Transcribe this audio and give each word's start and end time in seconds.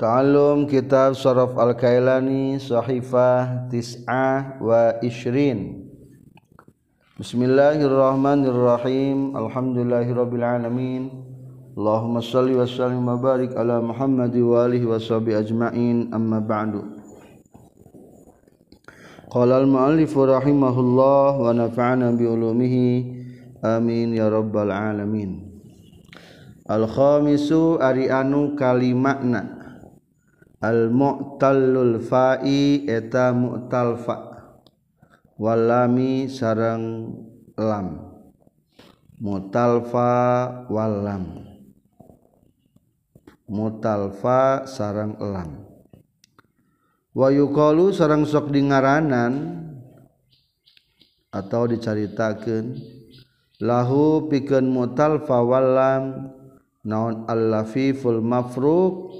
Ta'allum 0.00 0.72
kitab 0.72 1.12
Saraf 1.12 1.52
Al-Kailani 1.52 2.56
Sahifah 2.56 3.68
Tis'ah 3.68 4.56
wa 4.56 4.96
Ishrin 5.04 5.84
Bismillahirrahmanirrahim 7.20 9.36
Alhamdulillahirrabbilalamin 9.36 11.12
Allahumma 11.76 12.24
salli 12.24 12.56
wa 12.56 12.64
sallim 12.64 13.04
wa 13.04 13.20
barik 13.20 13.52
ala 13.52 13.84
Muhammad 13.84 14.32
wa 14.32 14.64
alihi 14.64 14.88
wa 14.88 14.96
sahbihi 14.96 15.44
ajma'in 15.44 16.08
amma 16.08 16.40
ba'du 16.40 16.88
Qala 19.28 19.60
al-muallifu 19.60 20.24
rahimahullah 20.24 21.36
wa 21.36 21.52
nafa'ana 21.52 22.16
bi 22.16 22.24
ulumihi 22.24 22.88
amin 23.60 24.16
ya 24.16 24.32
rabbal 24.32 24.72
alamin 24.72 25.52
Al-khamisu 26.64 27.76
ari 27.76 28.08
anu 28.08 28.56
kalimakna 28.56 29.61
Al-mu'tallul 30.62 31.98
fa'i 31.98 32.86
eta 32.86 33.34
mu'tal 33.34 33.98
fa. 33.98 34.16
Walami 35.36 36.30
sarang 36.30 37.18
lam. 37.58 38.14
Mutalfa 39.22 40.10
walam 40.70 41.52
mutalfa 43.52 44.64
sarang 44.64 45.20
lam. 45.20 45.68
Wa 47.12 47.28
yuqalu 47.28 47.92
sarang 47.92 48.24
sok 48.24 48.48
dingaranan 48.48 49.60
atau 51.28 51.68
dicaritakeun 51.68 52.80
lahu 53.60 54.32
pikeun 54.32 54.64
mutalfa 54.72 55.44
walam 55.44 56.32
naon 56.88 57.28
al-lafiful 57.28 58.24
mafruq 58.24 59.12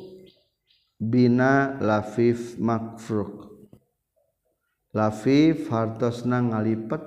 Bina 1.02 1.82
lafif 1.82 2.54
makfruk. 2.62 3.50
Lafif 4.94 5.66
hartosna 5.66 6.38
ngalipet 6.38 7.02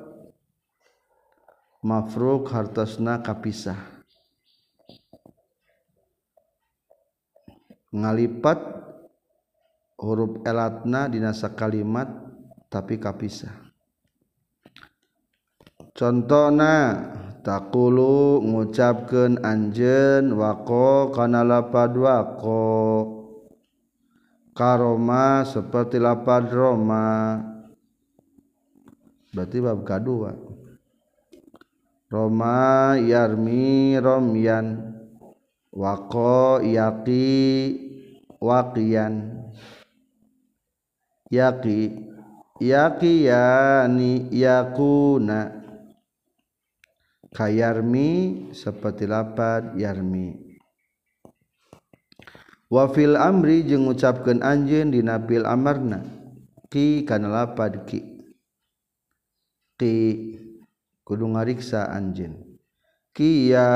mafruk 1.79 2.51
hartosna 2.51 3.23
kapisah. 3.23 3.79
Ngalipat 7.95 8.59
huruf 9.95 10.43
elatna 10.43 11.07
dinasa 11.07 11.55
kalimat 11.55 12.11
tapi 12.67 12.99
kapisah. 12.99 13.55
Contohna 15.95 16.99
takulu 17.47 18.43
ngucapkan 18.43 19.39
anjen 19.39 20.35
wako 20.35 21.15
kana 21.15 21.47
lapad 21.47 21.95
wako 21.95 23.14
karoma 24.55 25.43
seperti 25.43 25.99
lapad 25.99 26.47
Roma 26.49 27.37
berarti 29.35 29.57
bab 29.59 29.83
kedua 29.83 30.31
Roma 32.15 32.95
yarmi 32.95 33.99
romyan. 33.99 34.95
Wako 35.75 36.63
yaki 36.63 37.35
wakian 38.39 39.43
yaki 41.27 42.07
yaki 42.63 43.27
yani 43.27 44.31
yakuna 44.31 45.51
kayarmi 47.35 48.07
seperti 48.55 49.03
lapad 49.03 49.75
yarmi 49.75 50.44
wafil 52.75 53.15
amri 53.15 53.63
jeung 53.63 53.87
ngucapkeun 53.87 54.43
anjeun 54.43 54.91
di 54.91 54.99
nabil 54.99 55.47
amarna. 55.47 56.03
Ki 56.67 57.07
kana 57.07 57.31
lapad 57.31 57.87
ki. 57.87 58.03
Ki 59.79 59.95
kudu 61.07 61.31
ngariksa 61.31 61.87
anjeun. 61.87 62.59
Kiya 63.15 63.71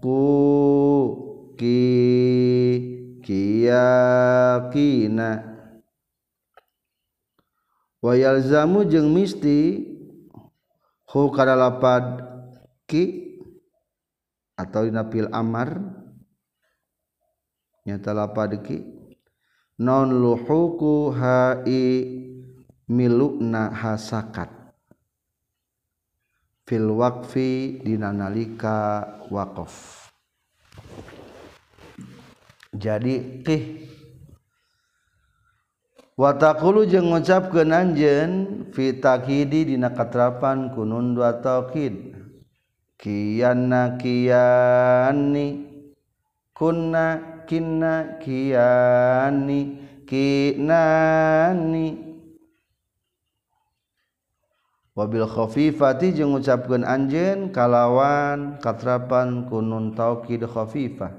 ku 0.00 0.24
ki 1.60 1.84
kiya 3.20 3.88
kina. 4.72 5.44
Wa 8.00 8.16
yalzamu 8.16 8.88
jeung 8.88 9.12
misti 9.12 9.84
hu 11.12 11.28
kana 11.36 11.52
lapad 11.52 12.24
ki 12.88 13.04
atau 14.56 14.88
dina 14.88 15.04
fil 15.12 15.28
amar 15.34 15.97
nyata 17.88 18.12
lapadki 18.12 18.84
non 19.80 20.12
luhuku 20.12 21.08
hai 21.16 21.80
milukna 22.84 23.72
hasakat. 23.72 24.52
Fil 26.68 26.92
waqfi 26.92 27.80
dina 27.80 28.12
nalika 28.12 29.00
waqaf. 29.32 30.04
Jadi 32.76 33.40
qih 33.40 33.88
wa 36.20 36.36
taqulu 36.36 36.84
jeung 36.84 37.08
ngucapkeun 37.08 37.72
anjeun 37.72 38.32
fi 38.76 39.00
takhidi 39.00 39.72
dina 39.72 39.96
katrapan 39.96 40.68
kunun 40.76 41.16
dua 41.16 41.40
taukid 41.40 42.12
kiyanna 43.00 43.96
kiyani 43.96 45.64
kunna 46.52 47.37
kinna 47.48 48.20
kiani 48.20 49.60
kinani 50.04 51.86
wabil 54.92 55.24
khafifati 55.24 56.10
jeung 56.10 56.34
ngucapkeun 56.34 56.82
anjeun 56.84 57.54
kalawan 57.54 58.58
katrapan 58.58 59.46
kunun 59.46 59.94
taukid 59.94 60.42
khafifah. 60.42 61.14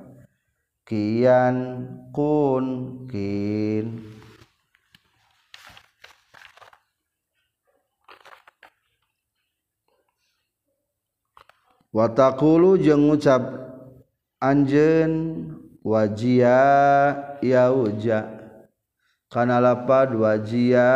Kian 0.84 1.86
kun 2.12 2.66
kin. 3.08 4.04
Wa 11.94 12.10
taqulu 12.10 12.82
jeung 12.82 13.06
ngucap 13.06 13.42
anjeun 14.42 15.14
wajia 15.90 16.58
yauja. 17.42 18.30
Kana 19.30 19.58
lapad 19.58 20.14
wajia 20.14 20.90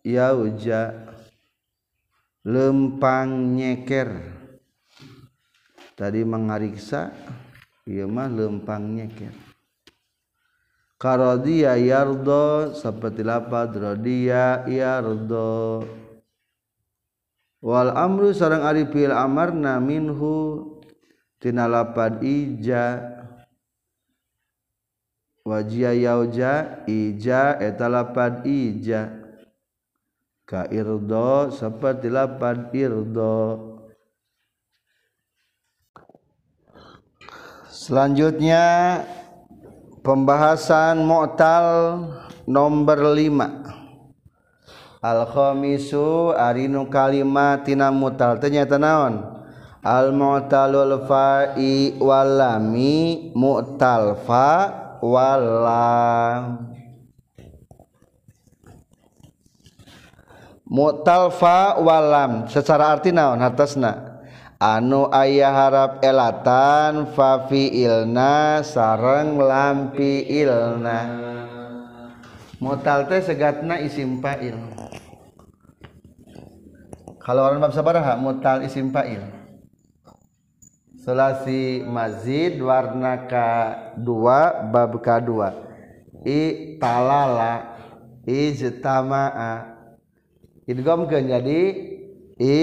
yauja. 0.00 0.96
Lempang 2.48 3.52
nyeker. 3.52 4.08
Tadi 5.92 6.24
mengariksa 6.24 7.12
ieu 7.84 8.08
mah 8.08 8.32
lempang 8.32 8.96
nyeker. 8.96 9.30
Karodia 10.96 11.74
yardo 11.76 12.72
seperti 12.78 13.26
lapad 13.26 13.74
rodia 13.74 14.62
yardo. 14.70 15.82
Wal 17.62 17.94
amru 17.94 18.34
sareng 18.34 18.62
ari 18.66 18.86
fil 18.90 19.14
amarna 19.14 19.78
minhu 19.78 20.78
tina 21.38 21.66
lapad 21.66 22.22
ija 22.22 23.11
wajia 25.42 25.90
yauja 25.92 26.86
ija 26.86 27.58
eta 27.58 27.90
lapad 27.90 28.46
ija. 28.46 29.10
Ka 30.46 30.66
irdo 30.70 31.50
seperti 31.50 32.10
lapad 32.10 32.70
irdo. 32.74 33.70
Selanjutnya 37.72 39.02
pembahasan 40.06 41.02
mu'tal 41.02 41.66
nomor 42.46 42.98
5 43.16 45.02
al 45.02 45.26
khamisu 45.26 46.30
arinu 46.38 46.86
kalimat 46.86 47.66
tina 47.66 47.90
mu'tal. 47.90 48.38
Ternyata 48.38 48.78
naon? 48.78 49.18
Al 49.82 50.14
mu'talul 50.14 51.10
fa'i 51.10 51.98
walami 51.98 53.34
mu'tal 53.34 54.14
fa' 54.22 54.81
wala 55.02 55.90
mutalfa 60.62 61.82
walam. 61.82 62.46
Secara 62.46 62.94
arti 62.94 63.10
naon 63.10 63.42
hartasna? 63.42 64.22
Anu 64.62 65.10
ayah 65.10 65.50
harap 65.50 65.92
elatan 66.06 67.10
fafi 67.18 67.82
ilna 67.82 68.62
sareng 68.62 69.34
lampi 69.42 70.22
ilna 70.30 71.02
mutal 72.62 73.10
teh 73.10 73.18
segatna 73.18 73.82
isim 73.82 74.22
fa'il. 74.22 74.54
Kalau 77.18 77.42
orang 77.42 77.58
bab 77.58 77.74
sabaraha 77.74 78.14
mutal 78.14 78.62
isim 78.62 78.94
fa'il. 78.94 79.41
Selasi 81.02 81.82
mazid 81.82 82.62
warna 82.62 83.26
K2 83.26 84.06
bab 84.70 84.92
K2 85.02 85.30
i 86.22 86.40
talala 86.78 87.74
ijtama'a 88.22 89.52
idgham 90.70 91.10
kan 91.10 91.26
jadi 91.26 91.62
i 92.38 92.58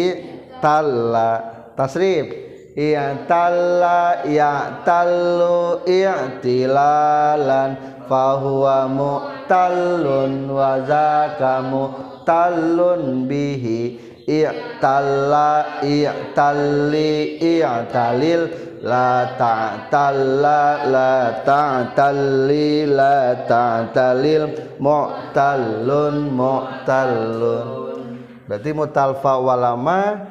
talla. 0.63 1.59
Tasrif. 1.75 2.47
Ya 2.79 3.27
talla 3.27 4.23
ya 4.23 4.83
tallu 4.87 5.83
i'tilalan 5.83 7.75
fahuwa 8.07 8.87
mu'tallun 8.87 10.47
wa 10.47 10.79
zakamu 10.87 11.91
tallun 12.23 13.27
bihi 13.27 14.08
i'talla 14.29 15.81
i'talli 15.81 17.41
i'talil 17.41 18.41
la 18.85 19.33
ta'talla 19.35 20.85
la 20.85 21.41
ta'talli 21.41 22.85
la 22.85 23.33
ta'talil 23.49 24.77
mu'tallun 24.77 26.15
mu'tallun. 26.29 27.99
Berarti 28.45 28.71
mutalfa 28.71 29.33
walama 29.41 30.29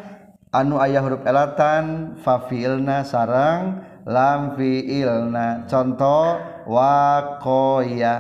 anu 0.55 0.79
ayah 0.79 1.03
huruf 1.03 1.27
elatan 1.27 2.17
fa 2.23 2.47
fiilna 2.47 3.03
sarang 3.03 3.83
lam 4.07 4.55
fiilna. 4.55 5.67
Contoh 5.67 6.39
wakoya 6.71 8.15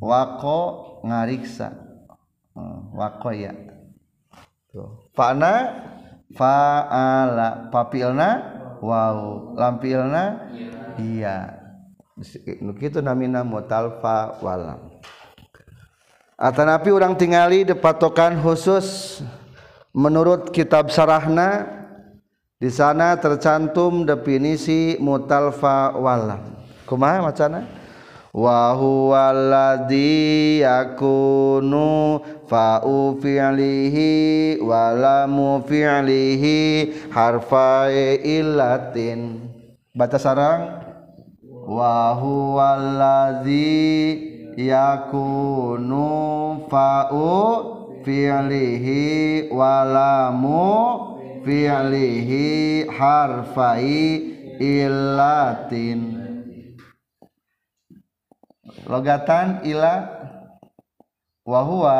wako 0.00 0.60
ngariksa. 1.04 1.68
Hmm, 2.50 2.90
wakoya 2.98 3.70
fana 5.20 5.52
faala 6.32 7.68
papilna 7.68 8.28
wow 8.80 9.52
lampilna 9.60 10.48
iya. 10.96 11.60
Itu 12.80 13.00
namina 13.00 13.40
mutalfa 13.40 14.36
walam 14.44 15.00
Atanapi 16.36 16.88
orang 16.92 17.16
tingali 17.16 17.68
de 17.68 17.76
patokan 17.76 18.36
khusus 18.40 19.20
menurut 19.92 20.52
kitab 20.52 20.88
sarahna 20.88 21.68
di 22.56 22.68
sana 22.72 23.16
tercantum 23.20 24.08
definisi 24.08 24.96
mutalfa 25.00 25.96
walam 25.96 26.40
kumaha 26.88 27.28
macana? 27.28 27.68
Wa 28.32 28.72
huwa 28.72 29.32
alladhi 29.36 30.60
yakunu 30.64 32.20
fa'u 32.50 33.14
fi'lihi 33.22 34.58
wa 34.58 34.90
lamu 34.90 35.62
fi'lihi 35.62 36.58
harfa 37.14 37.86
illatin. 38.18 39.46
Baca 39.94 40.18
sarang. 40.18 40.82
Wa 41.70 42.18
huwa 42.18 42.74
alladhi 42.74 44.58
yakunu 44.58 46.10
fa'u 46.66 47.38
fi'lihi 48.02 49.54
wa 49.54 49.86
lamu 49.86 50.66
fi'lihi 51.46 52.90
harfai 52.90 53.94
illatin. 54.58 56.18
Logatan 58.90 59.62
ila 61.50 61.58
wahwa 61.58 61.98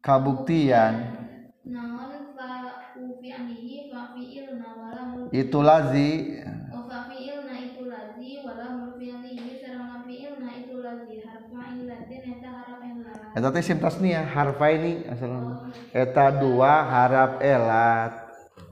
kabuktian. 0.00 1.20
Itu 5.32 5.60
lazi. 5.60 6.40
Eta 13.32 13.48
teh 13.48 13.64
sim 13.64 13.80
tasniah 13.80 14.28
harfa 14.28 14.76
ini 14.76 15.08
asal 15.08 15.56
eta 15.96 16.28
dua 16.36 16.84
harap 16.84 17.40
elat. 17.40 18.12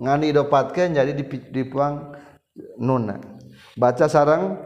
Ngani 0.01 0.37
dopatkan 0.37 0.93
jadi 0.93 1.17
dipuang 1.49 2.13
nuna 2.77 3.30
baca 3.77 4.07
sarang 4.11 4.59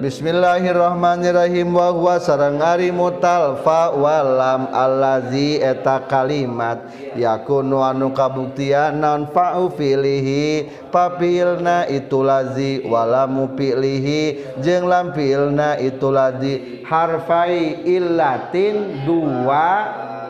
Bismillahirrahmanirrahim. 0.00 1.76
Wa 1.76 1.92
huwa 1.92 2.16
sarang 2.16 2.62
Ari 2.64 2.88
mutalfa 2.88 3.92
walam 3.92 4.72
allazi 4.72 5.60
eta 5.60 6.08
kalimat. 6.08 6.88
Yakunu 7.12 7.84
anu 7.84 8.08
kabuktian 8.16 8.96
non 8.96 9.28
fa'u 9.28 9.68
filihi. 9.76 10.70
Papilna 10.88 11.84
itu 11.84 12.24
lazi 12.24 12.80
walamu 12.88 13.52
pilihi. 13.52 14.56
Jeung 14.64 14.88
lampilna 14.88 15.76
itu 15.76 16.08
lazi. 16.08 16.80
Harfai 16.88 17.84
illatin 17.84 19.04
dua 19.04 19.68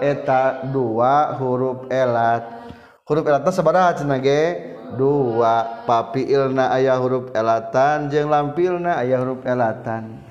eta 0.02 0.66
dua 0.66 1.38
huruf 1.38 1.86
elat. 1.92 2.42
Huruf 3.06 3.22
elatna 3.22 3.54
sabaraha 3.54 3.94
cenah 3.94 4.18
ge? 4.18 4.69
dua 4.94 5.84
papi 5.86 6.26
ilna 6.26 6.74
ayah 6.74 6.98
huruf 6.98 7.30
elatan 7.34 8.10
jeng 8.10 8.30
lampilna 8.30 8.98
ayah 9.02 9.22
huruf 9.22 9.42
elatan. 9.46 10.22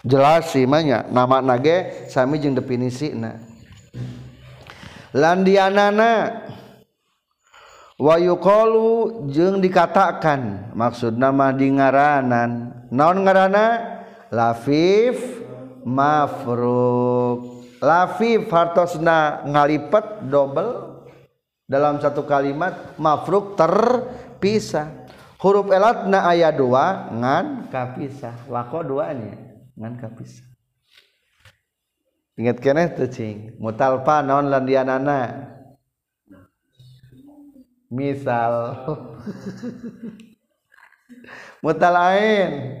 Jelas 0.00 0.48
sih 0.50 0.64
manya 0.64 1.04
nama 1.12 1.44
nage 1.44 2.08
sami 2.08 2.40
jeng 2.40 2.56
definisi 2.56 3.12
na 3.12 3.36
landianana 5.12 6.40
wayukolu 8.00 9.28
jeng 9.28 9.60
dikatakan 9.60 10.72
maksud 10.72 11.20
nama 11.20 11.52
di 11.52 11.68
ngaranan 11.68 12.80
naon 12.88 13.28
ngarana 13.28 13.66
lafif 14.32 15.20
mafruk. 15.84 17.60
Lafif 17.80 18.52
hartosna 18.52 19.40
ngalipet 19.48 20.28
double 20.28 20.89
dalam 21.70 22.02
satu 22.02 22.26
kalimat 22.26 22.98
mafruk 22.98 23.54
terpisah. 23.54 25.06
Huruf 25.38 25.70
elatna 25.70 26.26
ayat 26.26 26.58
dua 26.58 27.14
ngan 27.14 27.70
kapisah. 27.70 28.34
Wako 28.50 28.90
duanya 28.90 29.38
ngan 29.78 29.94
kapisah. 30.02 30.50
Ingat 32.34 32.58
kene 32.58 32.90
tuh 32.90 33.06
cing? 33.06 33.54
Mutalfa 33.62 34.18
non 34.26 34.50
landianana 34.50 35.46
misal. 37.86 38.54
Mutalain 41.64 42.80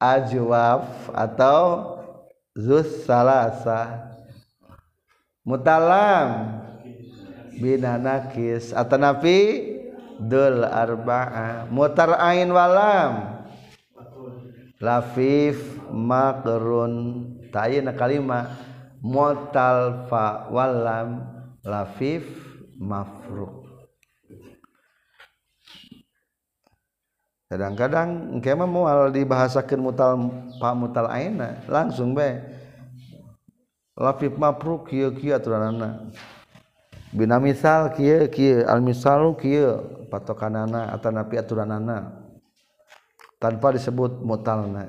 ajwaf 0.00 1.12
atau 1.12 1.60
zus 2.56 3.04
salasa 3.04 4.05
mutalam. 5.46 6.58
Bina 7.56 7.96
nakis 7.96 8.74
atau 8.74 8.98
nafi? 9.00 9.72
Dul 10.20 10.66
arba'a. 10.66 11.70
Mutar 11.72 12.18
ain 12.20 12.50
walam. 12.52 13.46
Lafif 14.82 15.80
makrun. 15.88 17.24
Tayina 17.54 17.96
kalimah 17.96 18.52
mutal 19.00 20.04
fa 20.10 20.52
walam. 20.52 21.24
Lafif 21.64 22.26
mafruk. 22.76 23.64
Kadang-kadang 27.46 28.36
engke 28.38 28.50
mah 28.58 28.66
moal 28.66 29.14
dibahasakeun 29.14 29.78
mutal 29.78 30.18
pa 30.58 30.74
mutal 30.74 31.06
aina 31.06 31.62
langsung 31.70 32.10
be 32.10 32.42
lafif 33.96 34.36
mabruk 34.36 34.92
kieu 34.92 35.10
kieu 35.16 35.32
aturanana 35.32 36.12
bina 37.16 37.40
misal 37.40 37.96
kieu 37.96 38.28
kieu 38.28 38.68
al 38.68 38.84
misalu 38.84 39.32
kieu 39.40 39.80
patokanana 40.12 40.92
atanapi 40.92 41.40
aturanana 41.40 42.12
tanpa 43.40 43.72
disebut 43.72 44.20
mutalna 44.20 44.84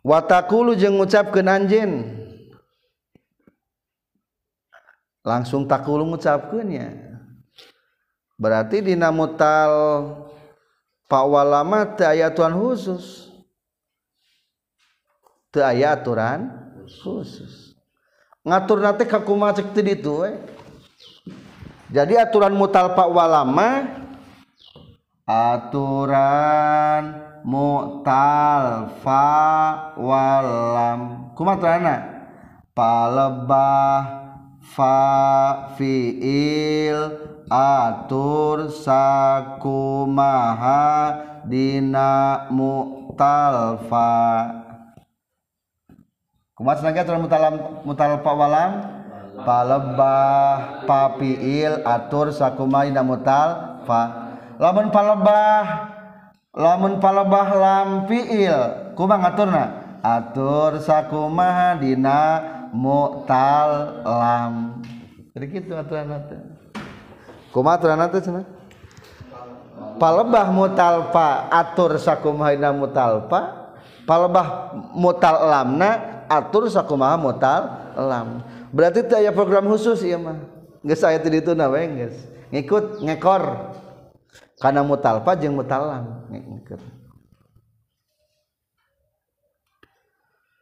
watakulu 0.00 0.72
jeung 0.80 0.96
ngucapkeun 0.96 1.44
anjeun. 1.44 1.92
Langsung 5.20 5.68
takulu 5.68 6.08
ngucapkeunnya 6.08 7.09
berarti 8.40 8.80
dina 8.80 9.12
mutal 9.12 9.70
pawalama 11.04 11.84
teu 11.92 12.08
aya 12.08 12.32
aturan 12.32 12.56
khusus. 12.56 13.28
Teu 15.52 15.60
aya 15.60 15.92
aturan 15.92 16.48
khusus. 16.88 17.76
Ngatur 18.40 18.80
nate 18.80 19.04
kakumaha 19.04 19.60
cek 19.60 19.76
teu 19.76 19.84
ditu 19.84 20.24
we. 20.24 20.32
Jadi 21.92 22.16
aturan 22.16 22.56
mutal 22.56 22.96
pawalama 22.96 24.00
aturan 25.28 27.02
mutalfa 27.44 29.28
walam. 30.00 31.30
Kumatrana 31.36 32.24
palebah 32.72 34.19
fa 34.60 35.72
fiil 35.74 37.16
atur 37.50 38.70
sakumaha 38.70 40.20
dina 41.48 42.46
mutalfa. 42.52 44.12
Kumat 46.54 46.76
senangnya 46.78 47.08
atur 47.08 47.16
mutalam 47.18 47.82
mutalfa 47.88 48.30
walam 48.36 48.70
palebah. 49.42 50.84
Papiil 50.84 51.80
atur 51.82 52.30
sakumaha 52.30 52.86
dina 52.86 53.02
mutalfa. 53.02 54.02
Lamun 54.60 54.92
palebah 54.92 55.88
lamun 56.52 57.00
palebah 57.00 57.48
lam 57.56 58.04
fiil. 58.06 58.92
Kumang 58.92 59.24
aturna 59.24 59.98
atur 60.04 60.76
sakumaha 60.84 61.80
dina 61.80 62.59
mutal 62.72 64.00
lam. 64.02 64.82
Jadi 65.30 65.44
gitu 65.54 65.78
aturan 65.78 66.10
nate 66.10 66.36
kuma 67.54 67.78
aturan 67.78 67.98
nate 67.98 68.18
cina? 68.22 68.42
Palebah 70.00 70.48
mutalpa 70.50 71.50
atur 71.52 72.00
sakumaha 72.00 72.56
dina 72.56 72.72
mutalpa 72.72 73.72
palebah 74.08 74.74
mutal 74.96 75.36
lamna 75.46 76.24
atur 76.26 76.66
sakumaha 76.72 77.14
mutal 77.20 77.60
lam. 77.94 78.42
Berarti 78.70 79.02
teu 79.06 79.18
aya 79.18 79.34
program 79.34 79.66
khusus 79.66 80.02
ieu 80.06 80.18
mah. 80.18 80.38
Geus 80.86 81.02
aya 81.04 81.18
ti 81.18 81.28
dituna 81.28 81.68
we 81.68 81.84
geus. 82.00 82.16
Ngikut 82.50 83.02
ngekor. 83.02 83.74
Karena 84.60 84.84
mutalpa 84.84 85.32
jeung 85.40 85.56
mutalam 85.56 86.28
ngikut. 86.28 86.80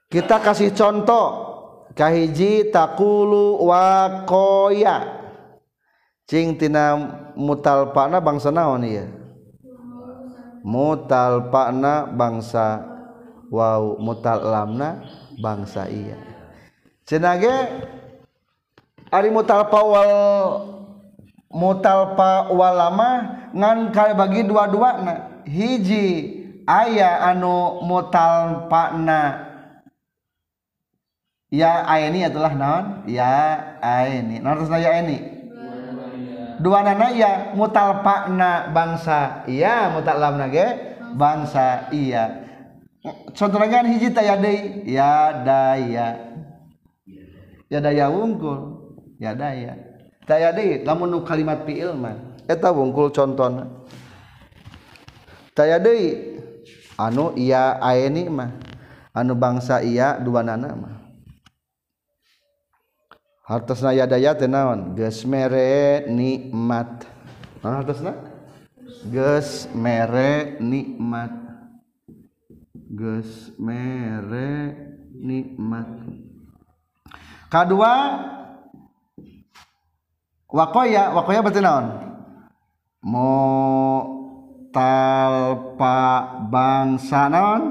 Kita 0.09 0.39
kasih 0.39 0.71
contoh. 0.73 1.48
kahiji 1.99 2.71
takulu 2.71 3.59
wakoya 3.67 5.19
cing 6.31 6.55
tina 6.55 6.95
mutalpana 7.35 8.23
bangsa 8.23 8.55
naon 8.55 8.87
ieu? 8.87 9.11
Mutalpana 10.63 12.07
bangsa 12.07 12.87
wau 13.51 13.99
mutalamna 13.99 15.03
bangsa 15.43 15.91
iya 15.91 16.15
cenage 17.09 17.49
ari 19.09 19.33
mutalpa 19.33 19.81
wal 19.81 20.13
mutalpa 21.49 22.53
walama 22.53 23.41
ngan 23.57 23.89
kali 23.97 24.13
bagi 24.13 24.45
dua-duana. 24.45 25.41
Hiji 25.49 26.37
aya 26.69 27.25
anu 27.33 27.81
mutalpana 27.81 29.48
ya 31.49 31.85
aini 31.89 32.29
adalah 32.29 32.53
naon? 32.55 32.85
Ya 33.09 33.59
aini 33.81 34.41
terus 34.41 34.69
ya 34.73 34.91
aini 35.01 35.39
dua 36.59 36.83
nana 36.83 37.15
ya 37.15 37.55
mutal 37.55 38.03
pakna 38.03 38.75
bangsa 38.75 39.47
iya 39.47 39.95
mutal 39.95 40.19
lamna 40.19 40.51
ge 40.51 40.67
bangsa 41.15 41.89
iya. 41.95 42.45
Contohnya 43.33 43.87
hiji 43.87 44.11
taya 44.11 44.35
deui 44.37 44.85
ya 44.91 45.31
daya. 45.47 46.19
Ya 47.71 47.79
daya 47.79 48.11
wungkul 48.11 48.91
ya 49.23 49.33
daya. 49.33 49.79
Taya 50.27 50.51
deui 50.53 50.83
lamun 50.83 51.15
nu 51.15 51.19
kalimat 51.23 51.63
fiil 51.63 51.95
mah. 51.95 52.19
Eta 52.51 52.75
wungkul 52.75 53.15
contohna. 53.15 53.87
Taya 55.55 55.79
deui 55.79 56.43
anu 56.99 57.33
iya 57.39 57.79
aeni 57.81 58.27
mah. 58.29 58.51
Anu 59.15 59.39
bangsa 59.39 59.81
iya 59.81 60.19
dua 60.19 60.43
nana 60.43 60.75
mah. 60.75 60.98
Hartosna 63.49 63.97
ya 63.97 64.05
daya 64.05 64.37
teh 64.37 64.45
naon? 64.45 64.93
Geus 64.93 65.25
mere 65.25 66.05
nikmat. 66.05 67.09
Naon 67.65 67.81
hartosna? 67.81 68.13
Geus 69.09 69.65
mere 69.73 70.61
nikmat. 70.61 71.33
Geus 72.93 73.49
mere 73.57 74.77
nikmat. 75.17 75.89
Kadua 77.49 77.93
wakoya 80.53 81.17
wakoya 81.17 81.41
berarti 81.41 81.65
naon? 81.65 81.87
Mo 83.01 83.33
talpa 84.69 85.97
bangsa 86.53 87.33
naon? 87.33 87.63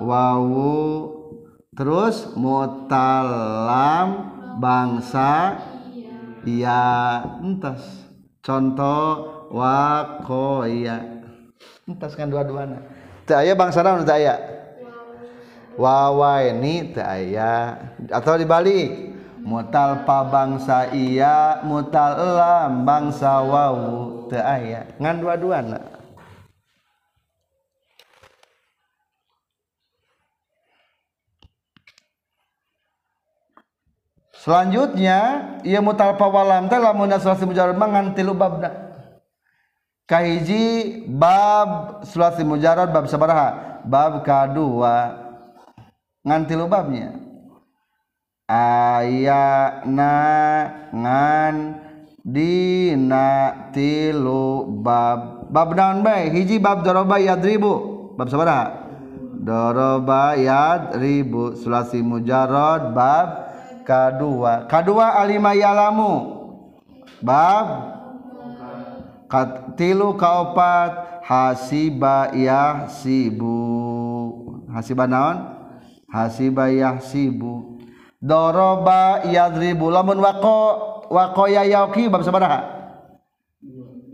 Wawu 0.00 1.12
terus 1.76 2.32
mutalam 2.36 4.39
bangsa 4.60 5.56
iya 6.44 6.84
entas. 7.40 7.80
Contoh 8.40 9.40
wakoya 9.50 11.26
entas 11.90 12.14
kan 12.14 12.30
dua-duana 12.30 12.86
teu 13.26 13.34
aya 13.34 13.52
bangsa 13.58 13.82
naon 13.82 14.06
teu 14.06 14.14
aya 14.14 14.38
wawa 15.74 16.46
ini 16.46 16.94
teu 16.94 17.02
aya 17.02 17.76
atau 18.14 18.38
dibalik 18.38 19.10
mutal 19.42 20.06
pa 20.06 20.22
bangsa 20.22 20.94
iya 20.94 21.66
mutal 21.66 22.14
lam 22.14 22.86
bangsa 22.86 23.42
wawu 23.42 24.30
teu 24.30 24.38
aya 24.38 24.86
ngan 25.02 25.18
dua-duana 25.18 25.99
selanjutnya 34.40 35.18
ia 35.62 35.80
mutal 35.84 36.16
pa 36.16 36.26
walam 36.26 36.72
teh 36.72 36.80
lamun 36.80 37.12
sulasi 37.20 37.44
mujarrad 37.44 37.76
mangan 37.76 38.16
tilu 38.16 38.32
babna 38.32 38.90
kahiji 40.10 41.06
bab 41.06 42.02
sulasi 42.02 42.42
mujarrad 42.42 42.90
bab 42.90 43.06
sabaraha. 43.06 43.70
Bab 43.80 44.20
kadua 44.26 45.16
ngan 46.20 46.44
tilu 46.44 46.68
babnya 46.68 47.16
ayana 48.44 50.12
ngan 50.92 51.80
dina 52.20 53.56
tilu 53.72 54.68
bab 54.84 55.48
bab 55.48 55.72
naon 55.72 56.04
bae? 56.04 56.28
Hiji 56.28 56.60
bab 56.60 56.84
doroba 56.84 57.16
yadribu 57.16 58.12
bab 58.20 58.28
sabaraha. 58.28 58.84
Doroba 59.40 60.36
yadribu 60.36 61.56
sulasi 61.56 62.04
mujarrad 62.04 62.92
bab 62.92 63.49
kadua 63.90 64.70
kadua 64.70 65.18
alima 65.18 65.50
yalamu. 65.50 66.38
Bab? 67.18 67.66
Tilu 69.74 70.14
kaopat 70.14 71.22
hasiba 71.26 72.30
yahsibu. 72.30 73.58
Hasiba 74.70 75.10
naon? 75.10 75.42
Hasiba 76.06 76.70
yahsibu. 76.70 77.82
Doroba 78.22 79.26
yadribu. 79.26 79.90
Lamun 79.90 80.22
wako 80.22 80.58
wako 81.10 81.50
ya 81.50 81.66
yauki 81.66 82.06
bab 82.06 82.22
sabaraha? 82.22 82.62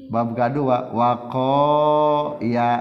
Bab 0.09 0.33
kedua 0.33 0.89
wako 0.97 1.53
ya 2.41 2.81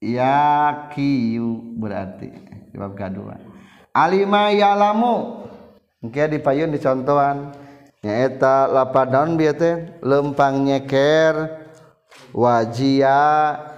yakiyu. 0.00 1.76
Berarti 1.80 2.30
bab 2.76 2.94
kedua 2.94 3.36
alima 3.94 4.54
yalamu 4.54 5.47
Engke 5.98 6.30
dipayun 6.30 6.70
dicontohan. 6.70 7.50
Nyaeta 7.98 8.70
lapad 8.70 9.10
naon 9.10 9.34
bieu 9.34 9.50
teh 9.50 9.98
lempang 10.06 10.62
nyeker 10.62 11.66
wajia 12.30 13.18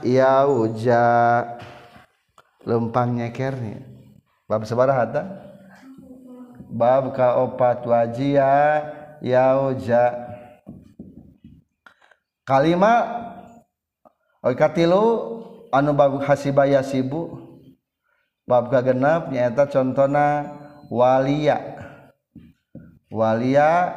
yauja. 0.04 1.08
Lempang 2.68 3.16
nyeker 3.16 3.56
nih. 3.56 3.80
Bab 4.44 4.68
sabaraha 4.68 5.04
ta 5.08 5.22
bab 6.68 7.16
kaopat 7.16 7.88
wajia 7.88 8.84
yauja. 9.24 10.12
Kalimat 12.44 13.04
oi 14.44 14.52
katilu 14.52 15.04
anu 15.72 15.96
bab 15.96 16.20
hasibaya 16.28 16.84
sibu. 16.84 17.48
Bab 18.44 18.68
kagenap 18.68 19.32
nyaeta 19.32 19.64
contona 19.72 20.44
walia 20.92 21.79
walia 23.11 23.93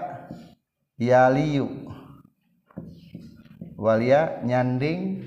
yaliu. 0.97 1.69
Walia 3.77 4.41
nyanding 4.41 5.23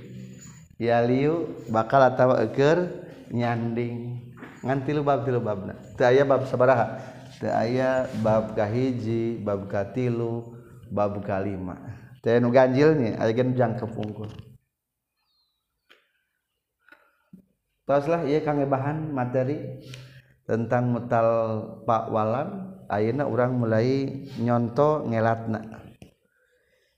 yaliu 0.77 1.65
bakal 1.71 2.03
atawa 2.03 2.43
eker 2.45 3.07
nyanding. 3.31 4.23
Ngan 4.67 4.83
tilu 4.83 5.07
bab 5.07 5.23
tilu 5.23 5.39
babna. 5.39 5.79
Teu 5.95 6.11
aya 6.11 6.27
bab 6.27 6.45
sabaraha? 6.51 6.99
Teu 7.39 7.55
aya 7.55 8.11
bab 8.21 8.59
kahiji 8.59 9.39
bab 9.39 9.71
katilu 9.71 10.59
bab 10.91 11.23
kalima. 11.23 11.79
Teu 12.27 12.43
nu 12.43 12.51
ganjil 12.51 12.99
nih 12.99 13.15
aya 13.23 13.31
geun 13.31 13.55
jangkep 13.55 13.95
unggul 13.95 14.27
Taslah 17.87 18.27
ia 18.27 18.43
kangebahan 18.43 19.15
materi 19.15 19.79
tentang 20.43 20.91
mutal 20.91 21.29
pakwalan 21.87 22.66
ayeuna 22.91 23.27
urang 23.27 23.59
mulai 23.59 24.27
nyonto 24.39 25.07
ngelatna. 25.07 25.87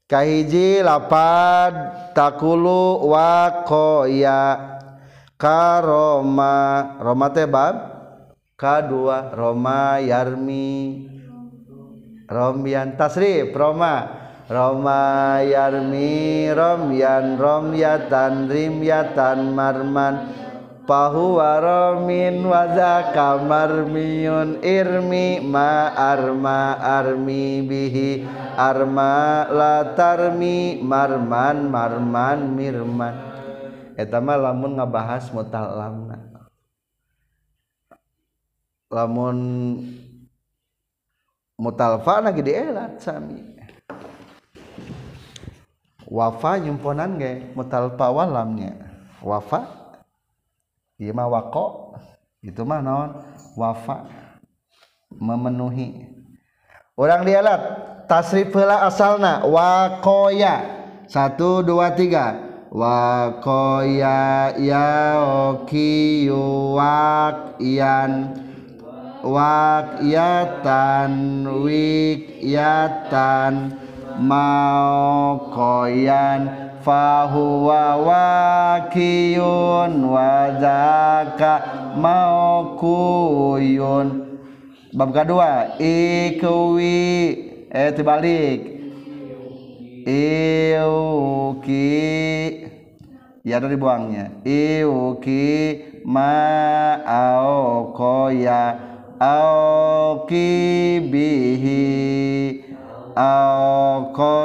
Kahiji 0.08 0.80
lapad 0.80 1.92
takulu 2.16 3.12
wa 3.12 3.60
qoya 3.68 4.56
karoma 5.36 6.96
roma 6.96 7.28
teh 7.28 7.44
bab? 7.44 7.76
Kadua 8.56 9.36
roma 9.36 10.00
yarmi 10.00 11.04
romyan 12.24 12.96
tasrif 12.96 13.52
roma. 13.52 14.16
Roma 14.48 15.44
yarmi 15.44 16.48
romyan 16.56 17.36
romyatan 17.36 18.48
rimyatan 18.48 19.52
marman. 19.52 20.47
Pahuwa 20.88 21.60
Romin 21.60 22.40
Wazaka 22.48 23.36
Marmiyun 23.44 24.64
Irmi 24.64 25.44
Ma 25.44 25.92
Arma 25.92 26.80
Armi 26.80 27.60
Bihi. 27.60 28.24
Arma 28.56 29.44
Latarmi 29.52 30.80
Marman 30.80 31.68
Marman 31.68 32.56
Mirman. 32.56 33.14
Etama 34.00 34.40
lamun 34.40 34.80
ngabahas 34.80 35.28
mutalamna 35.28 36.28
lamun 38.88 39.38
mutalfa 41.60 42.24
lagi 42.24 42.40
dielat 42.40 42.96
sami. 43.04 43.44
Wafa 46.08 46.56
nyumponan 46.56 47.20
ge 47.20 47.52
mutalfa 47.52 48.08
walamnya. 48.08 48.88
Wafa 49.20 49.77
ieu 50.98 51.14
mah 51.14 51.30
wako. 51.30 51.94
Itu 52.42 52.66
mah 52.66 52.82
naon? 52.82 53.22
Wafa. 53.54 54.10
Memenuhi. 55.14 56.06
Orang 56.98 57.22
dielat 57.22 57.62
tasrif 58.10 58.50
heula 58.50 58.82
asalna 58.82 59.46
wakoya. 59.46 60.62
Satu 61.06 61.62
dua 61.62 61.94
tiga. 61.94 62.34
Wakoya 62.68 64.52
yaokiyu 64.60 66.36
wakyan 66.76 68.36
wakyatan 69.24 71.12
wikyatan 71.64 73.54
koyan 75.48 76.67
fahuwa 76.88 78.00
wakiyun 78.08 79.92
wadzaka 80.08 81.60
kuyun 82.80 84.08
bab 84.96 85.12
kedua 85.12 85.76
ikwi. 85.76 86.96
Eh 87.68 87.92
terbalik. 87.92 88.80
Iuki. 90.08 91.84
Ya 93.44 93.60
dari 93.60 93.76
buangnya 93.76 94.32
iuki 94.40 95.84
ma 96.08 96.96
koya 97.92 98.80
aoki 99.20 100.48
bihi. 101.12 101.84
Aoko 103.12 104.36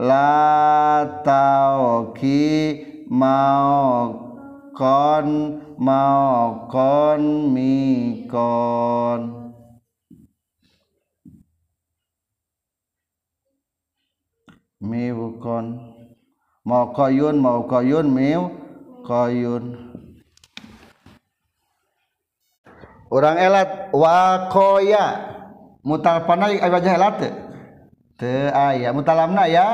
latauki 0.00 1.39
mau 3.10 4.14
kon 4.76 5.28
mau 5.76 6.70
kon 6.70 7.52
mikon 7.52 9.20
miwukon 14.80 15.66
mau 16.64 16.92
koyun 16.96 17.36
mau 17.40 17.64
koyun 17.68 18.06
miu 18.08 18.42
koyun. 19.04 19.64
Orang 23.10 23.42
elat 23.42 23.90
wakoya 23.90 25.04
mutal 25.82 26.22
panai 26.30 26.62
ay 26.62 26.70
wajah 26.70 26.94
elat 26.94 27.14
te 27.18 27.28
te 28.14 28.34
aya. 28.54 28.94
Mutalamna 28.94 29.50
ya? 29.50 29.66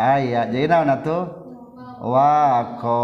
Aya. 0.00 0.48
Jadi 0.48 0.64
naon 0.72 0.88
atuh 0.88 1.43
wako. 2.04 3.00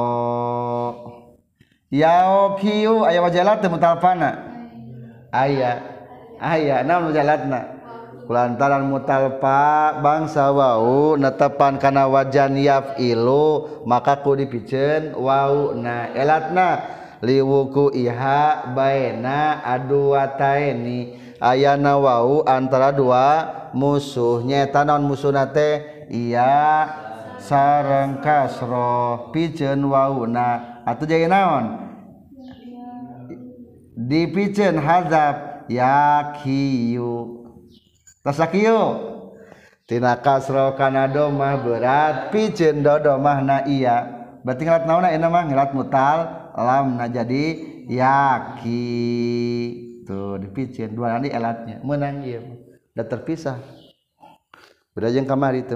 Yao 1.91 2.55
kiu 2.61 3.03
aya 3.03 3.19
wajalat 3.19 3.65
mutalfana 3.67 4.31
aya 5.35 5.83
aya 6.39 6.87
naon 6.87 7.11
wajalatna 7.11 7.67
kulantaran 8.31 8.87
mutalpa 8.87 9.99
bangsa 9.99 10.55
wau 10.55 11.19
netepan 11.19 11.83
kana 11.83 12.07
wajan 12.07 12.55
yaf 12.63 12.95
ilu 13.03 13.67
maka 13.91 14.23
ku 14.23 14.39
dipicen 14.39 15.19
wau 15.19 15.75
na 15.75 16.13
elatna. 16.15 16.99
Liwuku 17.21 17.93
iha 17.93 18.73
baena 18.73 19.61
aduwataini 19.61 21.21
ayana 21.37 22.01
wau 22.01 22.41
antara 22.49 22.97
dua 22.97 23.45
musuh 23.77 24.41
nyeta 24.41 24.89
naon 24.89 25.05
musuh 25.05 25.29
nate 25.29 25.85
iya. 26.09 26.89
Sareng 27.41 28.21
kasro 28.21 29.33
piceun 29.33 29.81
wauna. 29.89 30.81
Atuh 30.85 31.09
jadi 31.09 31.27
naon? 31.27 31.91
Dipicen 33.97 34.81
hazab 34.81 35.67
yakiyu. 35.69 37.41
Tina 39.91 40.23
kasro 40.23 40.79
Kanado 40.79 41.35
mah 41.35 41.59
berat 41.59 42.31
pijen 42.31 42.87
dodo 42.87 43.19
mah 43.19 43.43
na 43.43 43.67
iya. 43.67 44.07
Berarti 44.47 44.63
ngelat 44.63 44.87
naona 44.87 45.11
ini 45.11 45.27
mah? 45.27 45.45
Ngelat 45.51 45.75
mutal 45.75 46.19
lam 46.55 46.95
na 46.95 47.11
jadi 47.11 47.59
yaki. 47.91 48.87
Tuh 50.07 50.39
dipicen 50.39 50.95
dua 50.95 51.19
nanti 51.19 51.35
elatnya. 51.35 51.83
Menang 51.83 52.23
iya. 52.23 52.39
Udah 52.95 53.07
terpisah. 53.09 53.59
Udah 54.95 55.11
jeng 55.11 55.27
kamari 55.27 55.67
itu 55.67 55.75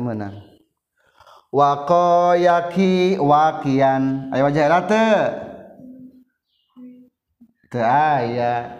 menang 1.55 1.63
wako 1.79 2.35
yaki 2.35 3.15
wakian. 3.23 4.35
Ayo 4.35 4.51
wajah 4.51 4.67
elat 4.67 4.91
te 7.71 7.79
ayah 7.79 8.71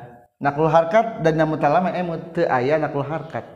nakul 0.43 0.71
harkat 0.71 1.23
dan 1.23 1.39
namutal 1.39 1.71
lama 1.71 1.95
emut 1.95 2.35
te 2.35 2.43
ayah 2.51 2.83
nakul 2.83 3.07
harkat. 3.07 3.47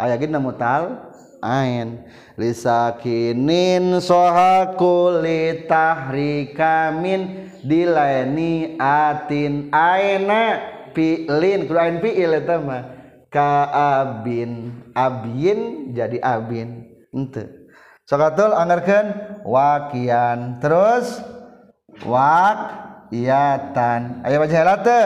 Aya 0.00 0.16
gina 0.16 0.40
mutal 0.40 1.12
ain. 1.44 2.00
Lisakinin 2.40 4.00
sohakuli 4.00 5.68
tahrikamin 5.68 7.52
dilaini 7.60 8.80
atin 8.80 9.68
aina 9.68 10.64
fi'lin 10.96 11.68
kudu 11.68 11.76
ain 11.76 12.00
fi'il 12.00 12.40
eta 12.40 12.56
mah. 12.56 12.82
Ka 13.32 13.68
abin. 14.00 14.80
Abin 14.92 15.92
jadi 15.96 16.20
abin. 16.20 16.88
Ente 17.12 17.61
sokatul 18.06 18.54
anggarkan 18.54 19.38
wakian. 19.46 20.58
Terus 20.62 21.22
wakiyatan 22.06 24.00
ayo 24.26 24.36
wajah 24.42 24.62
late 24.66 25.02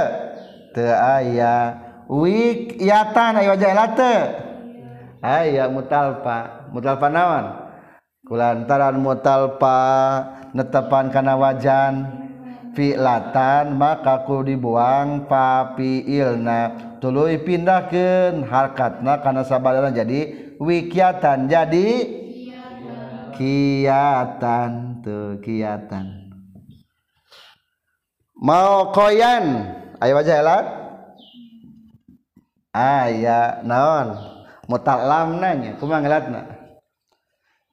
te? 0.73 0.87
Aya. 0.87 1.83
Wik 2.07 2.79
iatan 2.79 3.43
ayo 3.43 3.59
wajah 3.59 3.75
late 3.75 4.15
aya 5.25 5.67
mutalpa. 5.73 6.71
Mutalpa 6.71 7.09
nawan 7.11 7.67
kulantaran 8.27 8.99
mutalpa 9.01 9.79
netepan 10.55 11.11
kana 11.11 11.35
wajan. 11.37 12.25
Fi'latan 12.77 13.73
maka 13.73 14.29
ku 14.29 14.45
dibuang 14.45 15.25
papiilna. 15.25 16.77
Tuluy 17.01 17.41
pindahkeun 17.41 18.45
harkatna 18.45 19.25
kana 19.25 19.49
sabadana 19.49 19.89
jadi 19.89 20.53
wikiatan 20.61 21.49
jadi 21.49 21.89
kiatan 23.37 25.01
tuh 25.05 25.39
kiatan 25.45 26.27
mau 28.37 28.93
koyan? 28.93 29.73
Ayo 29.97 30.13
wajah 30.21 30.37
elat 30.45 30.67
aya 32.77 33.65
naon? 33.65 34.17
Mutalam 34.67 35.39
nanya 35.39 35.79
kumang 35.79 36.05
elatna 36.05 36.57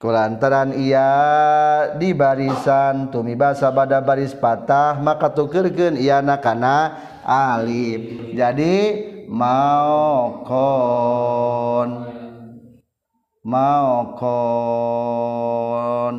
kulantaran 0.04 0.76
ia 0.76 1.10
di 1.95 2.12
barisan 2.12 3.08
tumi 3.08 3.39
basa 3.39 3.71
pada 3.71 4.04
baris 4.04 4.36
patah 4.36 4.99
maka 4.99 5.32
tukerkeun 5.32 5.95
ia 5.95 6.19
nakana 6.19 6.99
alif. 7.23 8.36
Jadi 8.36 8.76
mau 9.32 10.43
kon. 10.43 12.23
Mau 13.43 14.15
kon 14.15 16.15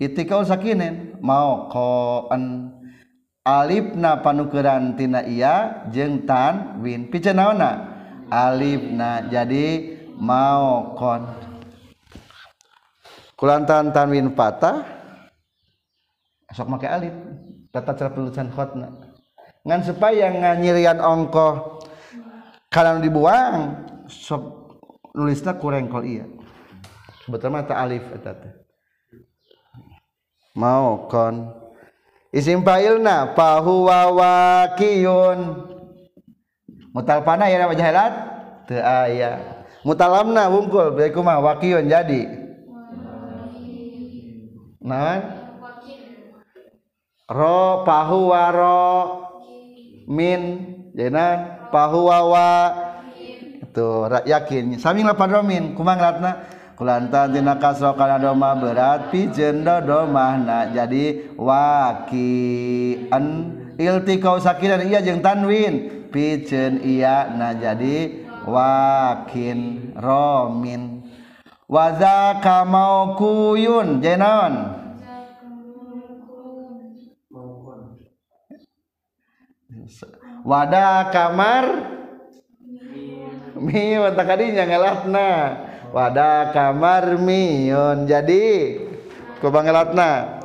itikau 0.00 0.48
sakinen 0.48 1.20
mau 1.20 1.68
koen 1.68 2.72
alifna 3.44 4.24
panukurantina 4.24 5.28
iya 5.28 5.84
jeng 5.92 6.24
tan 6.24 6.80
win 6.80 7.12
pice 7.12 7.36
naona. 7.36 7.96
Alifna 8.28 9.24
jadi 9.28 9.96
mau 10.20 10.96
kon 10.96 11.28
kulantan 13.36 13.92
tanwin 13.92 14.32
patah. 14.36 14.84
Sok 16.52 16.68
make 16.68 16.88
alif. 16.88 17.12
Tata 17.68 17.92
cara 17.92 18.08
penulisan 18.08 18.48
khotna 18.48 18.88
ngan 19.68 19.84
supaya 19.84 20.32
nganyirian 20.32 20.96
ongkoh. 20.96 21.84
Kalau 22.72 23.00
dibuang 23.00 23.84
sok 24.08 24.57
nulisna 25.16 25.56
kurang 25.56 25.88
kol 25.92 26.04
iya. 26.04 26.24
Sebetulnya 27.24 27.68
tak 27.68 27.78
alif 27.78 28.04
eta 28.12 28.32
teh. 28.36 28.54
Mau 30.56 31.08
kon. 31.12 31.52
Isim 32.32 32.60
fa'ilna 32.60 33.32
fa 33.32 33.60
huwa 33.64 34.12
waqiyun 34.12 35.64
mutalpana 36.92 37.48
ya 37.48 37.64
wajah 37.64 37.86
helat 37.88 38.14
teu 38.68 38.80
aya 38.84 39.64
mutalamna 39.80 40.52
wungkul 40.52 40.92
bae 40.92 41.08
kumaha 41.12 41.40
waqiyun 41.40 41.88
jadi. 41.88 42.28
Naon? 44.84 45.20
Ro 47.28 47.84
pahuwa 47.84 48.44
ro 48.52 48.88
min. 50.08 50.74
Pahuwa 51.70 52.18
wa 52.26 52.50
tuh 53.78 54.10
yakin. 54.26 54.74
Sami 54.82 55.06
lapan 55.06 55.30
romin 55.38 55.78
kumang 55.78 56.02
latna 56.02 56.50
kulantan 56.74 57.30
tina 57.30 57.54
kasro 57.62 57.94
kana 57.94 58.18
doma 58.18 58.58
berat. 58.58 59.14
Pijeun 59.14 59.62
domahna. 59.62 60.74
Jadi 60.74 61.30
wakian. 61.38 63.26
Iltikau 63.78 64.42
sakiran 64.42 64.82
iya 64.82 64.98
jeung 64.98 65.22
tanwin. 65.22 66.10
Pijeun 66.10 66.82
iya 66.82 67.30
na 67.30 67.54
jadi 67.54 68.26
wakin 68.42 69.94
romin. 69.94 71.06
Waza 71.70 72.42
kamau 72.42 73.14
kuyun. 73.14 74.02
Jenaon 74.02 74.74
wadah 80.44 81.08
kamar 81.12 81.64
mi 83.58 83.98
mata 83.98 84.22
kadinya 84.22 84.64
ngelatna. 84.64 85.30
Wadah 85.88 86.52
kamar 86.52 87.16
miun 87.16 88.04
jadi 88.04 88.76
kubang 89.40 89.64
ngelatna? 89.64 90.40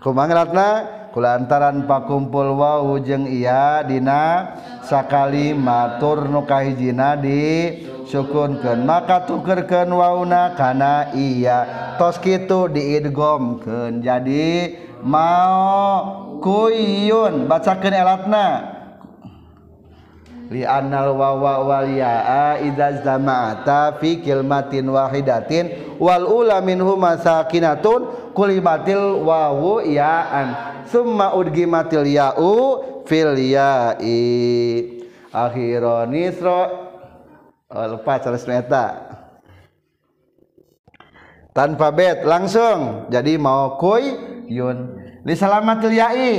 Kubang 0.00 0.32
ngelatna? 0.32 0.68
Kulantaran 1.16 1.88
pakumpul 1.88 2.60
wau 2.60 3.00
jeung 3.00 3.24
iya 3.24 3.80
dina 3.80 4.52
sakali 4.84 5.56
matur 5.56 6.28
nu 6.28 6.44
kahijina 6.44 7.16
di 7.16 7.72
sukunkeun 8.04 8.84
maka 8.84 9.24
tukerkeun 9.24 9.96
wauna 9.96 10.52
kana 10.52 11.16
iya. 11.16 11.64
Tos 11.96 12.20
kitu 12.20 12.68
diidgomkeun. 12.68 14.04
Jadi 14.04 14.76
mau 15.00 16.36
kuyun. 16.44 17.48
Bacakeun 17.48 17.96
elatna. 17.96 18.75
Li 20.46 20.62
annal 20.62 21.18
wawa 21.18 21.66
wal 21.66 21.88
yaa 21.90 22.62
idza 22.62 23.02
zama'ata 23.02 23.98
fi 23.98 24.22
kilmatin 24.22 24.86
wahidatin 24.86 25.98
wal 25.98 26.22
ula 26.22 26.62
minhu 26.62 26.94
masakinatun 26.94 28.30
kulimatil 28.30 29.26
wawu 29.26 29.82
yaan 29.82 30.54
summa 30.86 31.34
udgimatil 31.34 32.06
ya'u 32.06 32.54
fil 33.06 33.34
ya'i. 33.34 34.22
Akhiron 35.36 36.14
nisro 36.14 36.60
oh, 37.68 37.86
lupa 37.90 38.16
terus 38.22 38.46
meta 38.48 39.18
tanpa 41.52 41.90
bet 41.90 42.22
langsung. 42.22 43.10
Jadi 43.10 43.36
mau 43.36 43.80
kuy 43.80 44.16
yun. 44.48 45.00
Li 45.26 45.34
salamatil 45.34 45.96
ya'i. 45.96 46.32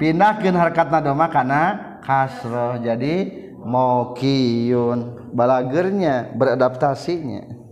Pindahkeun 0.00 0.56
harkatna 0.56 1.04
doma 1.04 1.28
kana 1.28 1.89
kasroh 2.10 2.82
jadi 2.82 3.30
maukiun 3.62 5.30
balagernya 5.30 6.34
beradaptasinya. 6.34 7.62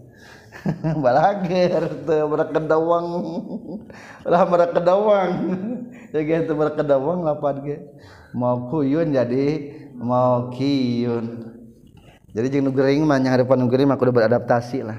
Balager 1.04 2.02
tuh 2.02 2.26
berkedawang 2.30 3.06
lah 4.26 4.42
berkedawang 4.46 5.30
ya 6.14 6.20
gitu 6.22 6.54
berkedawang 6.54 7.26
lapan 7.26 7.54
ge. 7.66 7.76
Maukuyun 8.30 9.10
jadi 9.10 9.46
maukiyun 9.98 11.24
jadi 12.30 12.46
jeung 12.52 12.70
nu 12.70 12.72
gering 12.76 13.02
mah 13.02 13.18
nya 13.18 13.34
harapan 13.34 13.58
nu 13.58 13.66
gering 13.66 13.90
mah 13.90 13.98
kudu 13.98 14.14
beradaptasi 14.14 14.86
lah. 14.86 14.98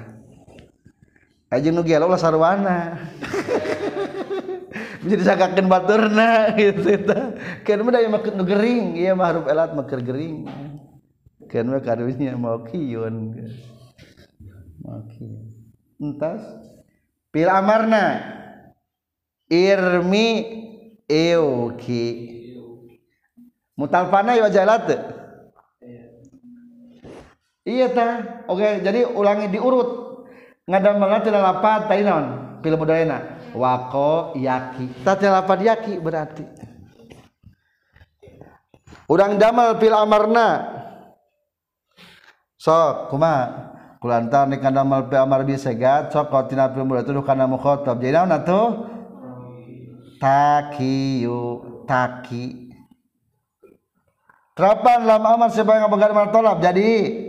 Aja 1.47 1.71
nu 1.71 1.85
gelo 1.87 2.11
lah 2.11 2.19
sarwana. 2.19 2.99
menjadi 4.99 5.23
sagakeun 5.23 5.67
baturna 5.71 6.29
gitu 6.59 7.07
ta 7.07 7.35
kan 7.63 7.79
mah 7.83 7.95
makeun 7.95 8.35
nu 8.35 8.43
gering 8.43 8.99
ieu 8.99 9.15
mah 9.15 9.47
elat 9.47 9.71
keur 9.87 10.03
gering. 10.03 10.47
Kan 11.47 11.71
mah 11.71 11.81
karunya 11.81 12.35
mau 12.35 12.61
kiyun 12.67 13.47
mau 14.83 15.03
entas 15.99 16.41
pil 17.31 17.49
amarna. 17.49 18.37
Irmi 19.49 20.45
euki. 21.09 22.05
Mutalfana 23.73 24.37
ya 24.37 24.45
jalat 24.53 24.85
iya 27.65 27.89
ta 27.89 28.07
oke 28.45 28.83
jadi 28.85 29.09
ulangi 29.09 29.49
diurut. 29.49 30.21
Ngadam 30.69 31.01
banget 31.01 31.33
lapat 31.33 31.89
tadi 31.89 32.05
naon? 32.05 32.61
Pil 32.61 32.77
budayana 32.77 33.38
wako 33.55 34.33
yaki. 34.37 35.05
Tadi 35.05 35.25
lapan 35.29 35.59
yaki 35.63 35.93
berarti. 36.01 36.43
Urang 39.09 39.41
damal 39.41 39.77
pil 39.81 39.93
amarna. 39.93 40.47
Sok 42.59 43.13
kuma. 43.13 43.65
Kulantar 43.99 44.47
nih 44.47 44.63
kanda 44.63 44.87
mal 44.87 45.11
pil 45.11 45.19
amar 45.19 45.43
bisa 45.43 45.75
gat 45.75 46.07
sok 46.15 46.31
kau 46.31 46.47
tina 46.47 46.71
pil 46.71 46.87
mulut 46.87 47.03
tuh 47.03 47.19
kanda 47.19 47.43
mukhotob 47.51 47.99
jadi 47.99 48.23
naon 48.23 48.31
atuh? 48.31 48.67
Takiyu 50.23 51.43
taki. 51.83 52.71
Terapan 54.55 55.07
lam 55.07 55.23
amar 55.23 55.51
sebagai 55.51 55.87
pengaruh 55.87 56.31
tolap 56.31 56.59
jadi. 56.59 57.28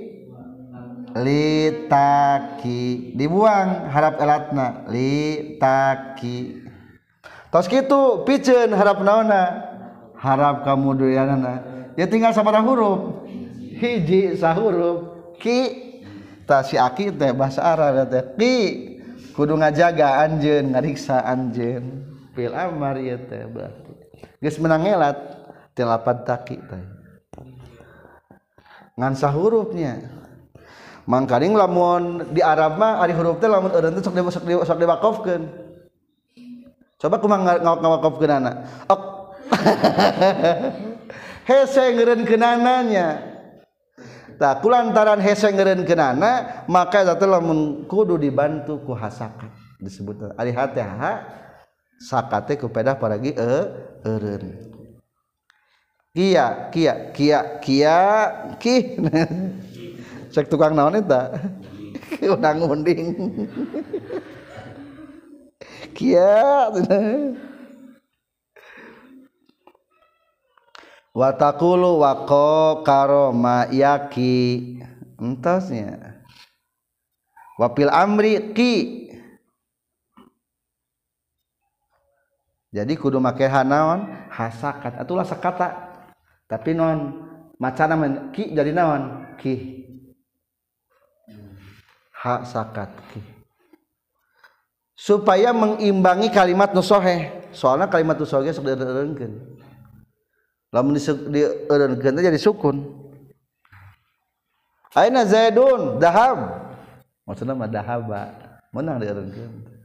litaki. 1.17 3.15
Dibuang 3.17 3.91
harap 3.91 4.19
elatna. 4.23 4.87
Litaki. 4.91 6.67
Tos 7.51 7.67
gitu 7.67 8.23
piceun 8.27 8.71
harap 8.75 9.03
naona. 9.03 9.71
Harap 10.21 10.69
kamu 10.69 11.01
doyanana 11.01 11.71
ya 11.97 12.07
tinggal 12.09 12.33
sabaraha 12.33 12.65
huruf. 12.65 13.01
Hiji 13.77 14.37
sahuruf. 14.37 15.33
Ki. 15.41 15.89
Ta 16.49 16.67
si 16.67 16.75
aki 16.75 17.15
teh 17.15 17.31
bahasa 17.37 17.63
Arab 17.65 18.09
teh. 18.09 18.25
Ki. 18.37 18.57
Kudu 19.37 19.57
ngajaga 19.57 20.27
anjeun 20.27 20.75
ngariksa 20.75 21.23
anjeun. 21.25 22.05
Fil 22.37 22.53
amar 22.57 22.99
ieu 23.01 23.17
teh 23.29 23.45
berarti. 23.49 23.93
Geus 24.41 24.57
menang 24.61 24.85
elat 24.85 25.17
tilapan 25.77 26.19
taki 26.25 26.57
teh. 26.61 26.85
Ngan 29.01 29.15
sahurufnya. 29.17 30.20
mangkaring 31.11 31.59
lamun 31.59 32.31
di 32.31 32.39
Arab 32.39 32.79
mah 32.79 33.03
ari 33.03 33.11
huruf 33.11 33.43
teh 33.43 33.51
lamun 33.51 33.75
eureun 33.75 33.99
teh 33.99 34.03
sok 34.07 34.15
di 34.15 34.23
sok 34.31 34.45
di 34.47 34.55
sok 34.55 34.79
diwakofkeun. 34.79 35.43
Coba 37.03 37.17
kumaha 37.19 37.59
ngawakofkeun 37.59 38.31
anak. 38.31 38.55
Ok. 38.87 39.03
Hese 41.51 41.99
ngeureun 41.99 42.23
kenananya 42.23 43.27
tah 44.39 44.57
kulantaran 44.63 45.21
hese 45.21 45.51
ngeureunkeunana 45.53 46.65
maka 46.71 47.05
eta 47.05 47.27
lamun 47.27 47.85
kudu 47.91 48.17
dibantu 48.17 48.81
ku 48.87 48.97
hasakat 48.97 49.53
disebut 49.77 50.33
ari 50.39 50.55
hate 50.55 50.81
ha 50.81 51.27
sakate 52.01 52.57
ku 52.57 52.71
pedah 52.71 52.95
paragi 52.95 53.35
e 53.35 53.55
eureun. 54.07 54.45
Kia 56.15 56.71
kia 56.71 56.95
kia 57.11 57.41
kia 57.59 57.99
kih. 58.63 58.83
cek 60.31 60.47
tukang 60.51 60.75
naon 60.75 60.99
eta? 60.99 61.35
Udang 62.35 62.67
unding 62.67 63.15
kia 65.95 66.71
watakulu 71.13 72.01
wako 72.01 72.81
karoma 72.87 73.69
yaki. 73.69 74.81
Entasnya. 75.21 76.17
Wapil 77.61 77.93
amri 77.93 78.57
ki. 78.57 78.75
Jadi 82.71 82.95
kudu 82.95 83.19
make 83.19 83.45
hanaon 83.45 84.31
hasakat 84.31 84.95
atulah 84.95 85.27
sekata 85.27 85.91
tapi 86.47 86.71
non 86.71 87.27
macana 87.59 87.99
men 87.99 88.31
ki 88.31 88.55
jadi 88.55 88.71
naon? 88.73 89.35
Ki 89.37 89.80
hak 92.21 92.45
sakat 92.45 92.93
supaya 94.93 95.57
mengimbangi 95.57 96.29
kalimat 96.29 96.77
nusohe. 96.77 97.33
Soalnya 97.57 97.89
kalimat 97.89 98.21
nusohe 98.21 98.53
sok 98.53 98.69
dieureunkeun 98.69 99.33
lamun 100.71 100.95
dieureunkeun 101.01 102.21
jadi 102.21 102.41
sukun. 102.41 102.85
Aina 104.93 105.25
zaidun 105.25 105.97
dahab. 106.03 106.69
Maksudna 107.25 107.57
mah 107.57 107.71
dahaba. 107.71 108.37
Menang 108.71 109.01
dieureunkeun 109.01 109.81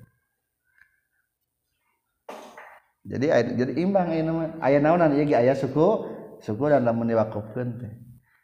jadi 3.05 3.53
jadi 3.53 3.73
imbang 3.85 4.09
aya 4.09 4.23
nama 4.25 4.43
aya 4.65 4.81
naonan 4.81 5.13
ieu 5.13 5.29
ge 5.29 5.37
aya 5.37 5.53
suku 5.53 6.09
suku 6.41 6.63
dan 6.73 6.81
lamun 6.81 7.05
diwakufkeun 7.05 7.77
teh. 7.77 7.93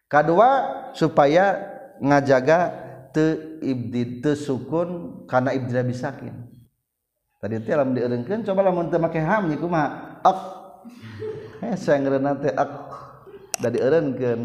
Kadua 0.06 0.70
supaya 0.94 1.58
ngajaga 1.98 2.91
te 3.14 3.60
ibdi 3.62 4.24
te 4.24 4.36
sukun 4.36 5.24
karena 5.28 5.56
ibdi 5.56 5.76
bisakin. 5.88 6.36
Tadi 7.42 7.58
teh 7.66 7.74
lamun 7.74 7.98
dieureungkeun 7.98 8.46
coba 8.46 8.62
lamun 8.62 8.94
teu 8.94 9.02
make 9.02 9.18
ham 9.18 9.50
nya 9.50 9.58
kumaha 9.58 9.88
ak. 10.22 10.40
Eh 11.62 11.78
sangreunna 11.78 12.38
teh 12.42 12.54
ak. 12.54 12.72
Da 13.62 13.70
dieureungkeun 13.70 14.42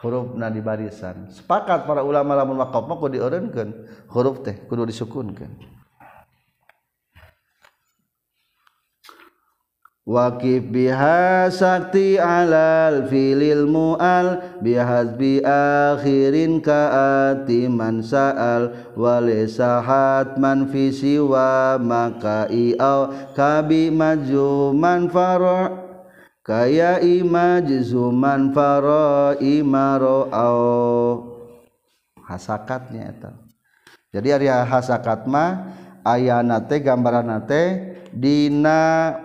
hurufna 0.00 0.52
di 0.52 0.60
barisan. 0.60 1.32
Sepakat 1.32 1.88
para 1.88 2.04
ulama 2.04 2.36
lamun 2.36 2.60
waqaf 2.60 2.84
mah 2.84 3.00
kudu 3.00 3.16
dieureungkeun 3.16 3.70
huruf 4.12 4.44
teh 4.44 4.60
kudu 4.68 4.84
disukunkeun. 4.88 5.83
Wakif 10.04 10.68
biha 10.68 11.48
sakti 11.48 12.20
alal 12.20 13.08
filil 13.08 13.64
mu'al 13.64 14.60
bihazbi 14.60 15.40
akhirin 15.40 16.60
ka'ati 16.60 17.72
man 17.72 18.04
sa'al 18.04 18.92
walisa 19.00 19.80
hatman 19.80 20.68
fi 20.68 20.92
siwa 20.92 21.80
maka 21.80 22.52
i'aw 22.52 23.32
kabi 23.32 23.88
maju 23.88 24.76
man 24.76 25.08
faro' 25.08 25.72
kaya 26.44 27.00
imajzu 27.00 28.12
man 28.12 28.52
faro 28.52 29.32
imaro 29.40 30.28
au. 30.28 31.32
Hasakatnya 32.28 33.08
itu 33.08 33.32
jadi 34.12 34.36
area 34.36 34.68
hasakat 34.68 35.24
mah 35.24 35.72
ayana 36.04 36.60
teh 36.60 36.84
gambaran 36.84 37.40
teh 37.48 37.96
dina 38.12 39.16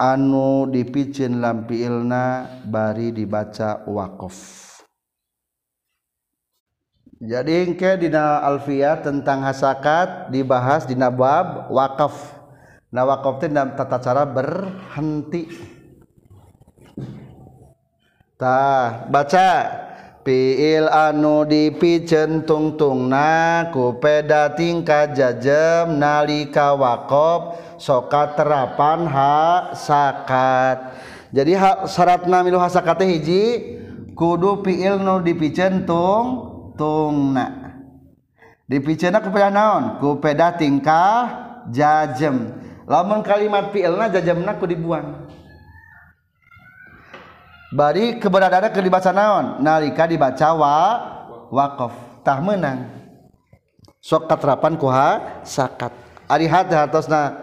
anu 0.00 0.64
dipicin 0.72 1.44
lampi 1.44 1.84
ilna 1.84 2.48
bari 2.64 3.12
dibaca 3.12 3.84
wakof. 3.84 4.64
Jadi 7.20 7.68
engke 7.68 8.00
dina 8.00 8.40
alfiah 8.40 8.96
tentang 9.04 9.44
hasakat 9.44 10.32
dibahas 10.32 10.88
dina 10.88 11.12
bab 11.12 11.68
wakaf 11.68 12.40
nah 12.90 13.04
wakaf 13.04 13.44
itu 13.44 13.52
dalam 13.52 13.76
tata 13.76 14.00
cara 14.00 14.24
berhenti. 14.24 15.52
Tah 18.40 19.04
baca. 19.12 19.48
piil 20.20 20.86
anu 20.88 21.48
dipicen 21.48 22.44
tungtungna 22.44 23.68
kupeda 23.72 24.52
tingkat 24.52 25.16
jajem 25.16 25.96
nalika 25.96 26.76
wakop 26.76 27.56
soka 27.80 28.36
terapan 28.36 29.08
hak 29.08 29.76
sakat. 29.76 30.78
Jadi 31.30 31.52
hak 31.54 31.86
syaratna 31.86 32.42
milu 32.42 32.58
hasakate 32.58 33.06
hiji 33.06 33.42
kudu 34.18 34.60
piil 34.66 35.00
nu 35.00 35.22
dipicen 35.22 35.86
tung 35.88 36.26
tungna 36.74 37.60
ku 38.70 39.30
peda 39.34 39.50
naon? 39.50 39.98
Ku 39.98 40.22
peda 40.22 40.54
tingkah 40.54 41.26
jajem. 41.74 42.54
Lamun 42.86 43.26
kalimat 43.26 43.74
piilna 43.74 44.06
jajemna 44.06 44.54
ku 44.62 44.66
dibuang. 44.70 45.26
bari 47.70 48.18
keberadaan 48.18 48.70
ke 48.74 48.80
dibaca 48.82 49.10
naon? 49.14 49.62
Nalika 49.62 50.06
dibaca 50.06 50.48
wa 50.54 50.76
wakoftah 51.50 52.38
menang 52.42 53.00
sok 54.00 54.26
katrapan 54.26 54.74
kuha 54.80 55.40
sakat. 55.44 55.92
Ari 56.26 56.48
arihat 56.48 56.72
hartosna. 56.72 57.36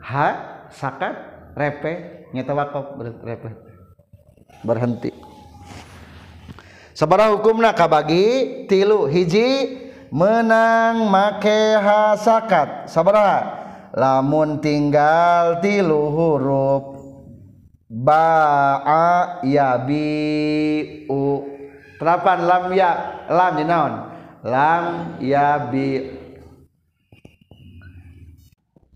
Ha? 0.00 0.28
Sakat? 0.72 1.14
Repe? 1.54 2.24
Nyata 2.32 2.52
wakof 2.56 2.96
repe. 3.26 3.50
Berhenti. 4.64 5.12
Sabaraha 6.94 7.32
hukumna 7.36 7.72
kabagi 7.72 8.66
tilu 8.68 9.08
hiji 9.08 9.76
menang 10.12 11.08
make 11.10 11.74
ha 11.80 12.14
sakat. 12.16 12.86
Sabaraha 12.86 13.56
lamun 13.96 14.62
tinggal 14.62 15.58
tilu 15.58 16.12
huruf. 16.12 16.99
ba'a 17.90 19.42
yabi 19.42 20.06
u 21.10 21.42
terapan 21.98 22.46
lam 22.46 22.64
ya. 22.70 22.90
Lam 23.26 23.52
di 23.58 23.64
naon? 23.66 23.92
Lam 24.46 24.84
yabi 25.20 26.16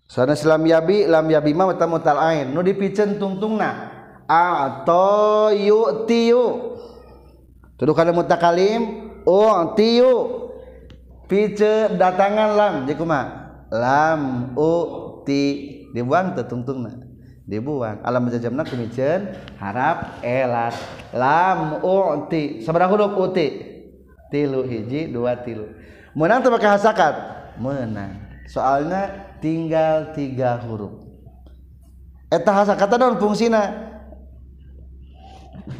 sanes 0.07 0.47
lam 0.47 0.63
yabi 0.63 1.05
lam 1.05 1.27
yabi 1.27 1.51
mah 1.51 1.75
mata 1.75 1.85
mutal 1.85 2.17
ain. 2.23 2.55
Nu 2.55 2.63
dipiceun 2.63 3.19
tungtungna. 3.19 3.93
Atau 4.25 5.53
yu'tiu 5.53 6.73
tuduh 7.77 7.93
kana 7.93 8.09
mutakalim 8.09 9.13
u'tiu 9.21 10.11
pice 11.29 11.93
datangan 11.93 12.57
lam. 12.57 12.73
Jadi 12.89 12.97
kuma 12.97 13.21
lam 13.69 14.49
u'ti 14.57 15.43
dibuang 15.93 16.33
teu 16.33 16.49
tungtungna. 16.49 17.04
Dibuang. 17.45 18.01
Alam 18.01 18.27
jajamna 18.33 18.65
kumicen 18.65 19.37
harap 19.61 20.19
elat. 20.25 20.75
Lam 21.13 21.79
uti. 21.85 22.65
Sabaraha 22.65 22.91
huruf 22.91 23.13
uti. 23.31 23.47
Tilu 24.33 24.65
hiji 24.65 25.13
dua 25.13 25.37
tilu. 25.45 25.69
Menang 26.17 26.41
teu 26.41 26.51
pakai 26.51 26.75
hasakat? 26.75 27.13
Menang. 27.61 28.17
Soalnya 28.49 29.31
tinggal 29.39 30.11
tiga 30.17 30.59
huruf. 30.65 31.05
Eta 32.33 32.51
hasakat 32.51 32.89
naon 32.97 33.21
fungsina? 33.21 33.93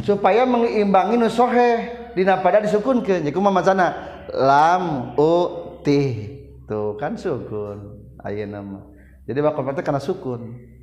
Supaya 0.05 0.45
mengimbangi 0.45 1.17
nu 1.17 1.29
soheh 1.29 2.09
dina 2.13 2.39
pada 2.39 2.61
disukunkeun. 2.61 3.25
Jadi 3.25 3.33
kumaha 3.33 3.59
macana 3.59 3.85
lam 4.29 5.17
uti. 5.17 6.31
Tuh 6.69 6.97
kan 6.97 7.17
sukun. 7.17 8.01
Ayeuna 8.21 8.61
mah. 8.61 8.85
Jadi 9.25 9.41
bakal 9.41 9.65
karena 9.65 10.01
sukun 10.01 10.73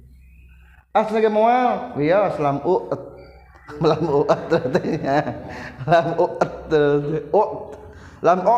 asli 0.92 1.24
mual 1.32 1.96
iya 1.96 2.28
selam 2.36 2.60
u 2.68 2.84
lam 3.80 4.04
u 4.04 4.20
artinya. 4.28 5.18
Lam 5.88 6.08
u 6.20 6.26
u 7.32 7.42
lam 8.20 8.40
u 8.44 8.56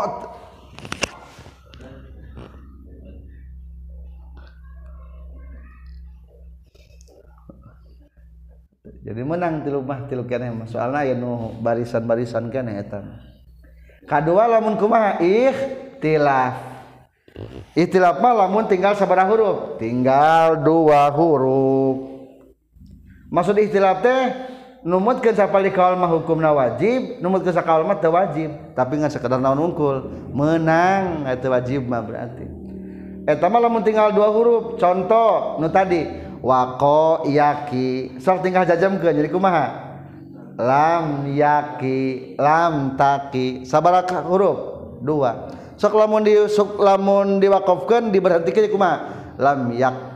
jadi 9.04 9.20
menang 9.20 9.62
tilu 9.62 9.84
mah 9.84 10.10
tilu 10.10 10.26
kene. 10.26 10.50
Soalnya 10.66 11.06
ya 11.06 11.14
nu 11.14 11.54
barisan-barisan 11.62 12.50
kene 12.50 12.82
eta. 12.82 13.04
Kadua 14.10 14.50
lamun 14.50 14.74
kumaha? 14.74 15.22
Ikhtilaf 15.22 16.58
ikhtilaf 17.78 18.18
mah 18.18 18.32
lamun 18.42 18.66
tinggal 18.66 18.98
sabaraha 18.98 19.30
huruf. 19.30 19.58
Tinggal 19.78 20.66
dua 20.66 21.14
huruf 21.14 22.13
maksud 23.34 23.58
istilah 23.58 23.98
teh 23.98 24.22
numut 24.84 25.24
ke 25.24 25.32
sapali 25.32 25.72
kalmah 25.72 26.06
hukumna 26.12 26.52
wajib 26.52 27.18
numut 27.18 27.42
ke 27.42 27.50
sakalmah 27.50 27.98
teu 27.98 28.12
wajib. 28.12 28.52
Tapi 28.76 29.00
ngan 29.00 29.10
sekedar 29.10 29.40
naon 29.40 29.58
unggul 29.58 30.12
menang 30.30 31.24
eh, 31.26 31.34
itu 31.34 31.48
wajib 31.48 31.82
mah 31.88 32.04
berarti. 32.04 32.44
Eh, 33.24 33.32
Eta 33.34 33.48
mah 33.48 33.58
lamun 33.64 33.80
tinggal 33.80 34.12
dua 34.12 34.28
huruf. 34.28 34.76
Contoh 34.76 35.56
nu 35.58 35.72
tadi 35.72 36.04
wako 36.44 37.24
yaki. 37.26 38.20
Sok 38.20 38.44
tinggal 38.44 38.68
jajamkeun 38.68 39.16
jadi 39.16 39.32
kumaha? 39.32 39.66
Lam 40.60 41.32
yaki 41.32 42.36
lam 42.36 42.94
taki. 43.00 43.64
Sabaraha 43.64 44.22
huruf? 44.28 44.58
Dua. 45.00 45.50
Sok 45.80 45.96
lamun 45.96 46.22
di 46.22 46.36
sok 46.46 46.78
lamun 46.78 47.40
diwakofkeun 47.40 48.12
diberhentikeun 48.12 48.68
kumaha? 48.68 48.96
Lam 49.40 49.72
yaki 49.74 50.13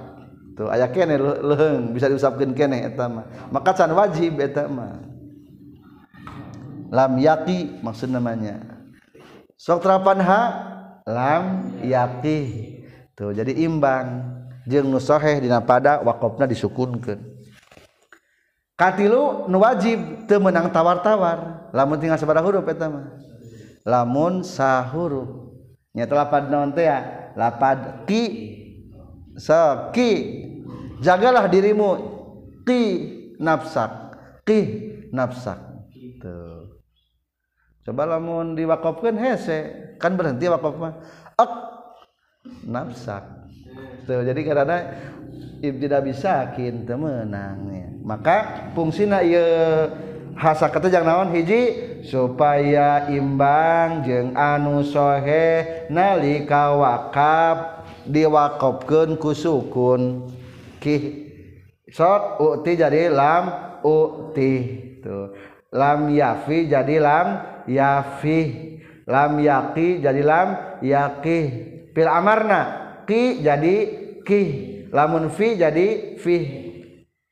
tuh 0.59 0.67
aya 0.67 0.91
kene 0.91 1.15
leheng 1.23 1.95
bisa 1.95 2.11
diusapkan 2.11 2.51
kene 2.51 2.91
etama 2.91 3.31
maka 3.55 3.71
can 3.79 3.95
wajib 3.95 4.43
etama 4.43 4.99
lam 6.89 7.21
yaki 7.21 7.79
maksud 7.85 8.09
namanya. 8.09 8.65
Sok 9.59 9.85
terapan 9.85 10.19
ha 10.25 10.43
lam 11.05 11.77
yaki 11.85 12.41
tuh 13.15 13.31
jadi 13.37 13.53
imbang. 13.65 14.37
Jeung 14.69 14.93
nu 14.93 15.01
dina 15.41 15.65
pada 15.65 16.05
waqafna 16.05 16.45
disukunkeun. 16.45 17.25
Katilu 18.77 19.49
nu 19.49 19.65
wajib 19.65 20.29
teu 20.29 20.37
meunang 20.37 20.69
tawar-tawar. 20.69 21.73
Lamun 21.73 21.97
tinggal 21.97 22.21
sabaraha 22.21 22.45
huruf 22.45 22.69
eta 22.69 22.85
mah. 22.93 23.17
Lamun 23.89 24.45
sahuruf 24.45 25.57
nya 25.97 26.05
lapad 26.05 26.53
naon 26.53 26.77
teh 26.77 26.85
ya? 26.85 27.33
Lapad 27.33 28.05
ki 28.05 28.25
Saki. 29.39 30.13
Jagalah 30.99 31.47
dirimu. 31.47 31.91
Ki 32.67 32.83
nafsak. 33.39 34.19
Ki 34.43 34.61
nafsak. 35.15 35.59
Tuh 36.19 36.83
coba 37.89 38.05
lamun 38.05 38.53
diwakafkan 38.53 39.17
hese 39.17 39.59
kan 39.97 40.13
berhenti 40.13 40.45
wakaf 40.45 40.75
mah 40.77 40.95
ak 41.39 41.53
nafsak. 42.67 43.25
Tuh 44.05 44.21
jadi 44.27 44.41
karena 44.45 44.79
ibtida 45.63 46.03
bisa 46.05 46.53
kin 46.53 46.85
temenangnya 46.85 47.97
maka 48.03 48.71
fungsina 48.75 49.21
ieu 49.21 49.89
hasa 50.39 50.71
kata 50.71 50.89
jang 50.89 51.05
naon? 51.05 51.35
Hiji 51.35 51.63
supaya 52.07 53.11
imbang 53.11 54.07
jeung 54.07 54.33
anu 54.39 54.87
sohe 54.87 55.87
nalika 55.91 56.73
wakaf 56.73 57.78
diwakopkeun 58.09 59.21
ku 59.21 59.37
sukun. 59.37 60.33
Ki 60.81 60.97
sok 61.93 62.41
uti 62.41 62.73
jadi 62.75 63.13
lam 63.13 63.45
uti. 63.85 64.53
Tuh 65.05 65.37
lam 65.71 66.09
yafi 66.11 66.67
jadi 66.67 66.97
lam 66.99 67.29
yafi. 67.69 68.41
Lam 69.09 69.41
yaqi 69.41 70.05
jadi 70.05 70.21
lam 70.21 70.49
yaqi. 70.85 71.39
Fil 71.97 72.11
amarna 72.13 72.61
ki 73.09 73.41
jadi 73.41 73.77
ki. 74.21 74.43
Lamun 74.93 75.33
fi 75.33 75.57
jadi 75.57 76.21
fi. 76.21 76.37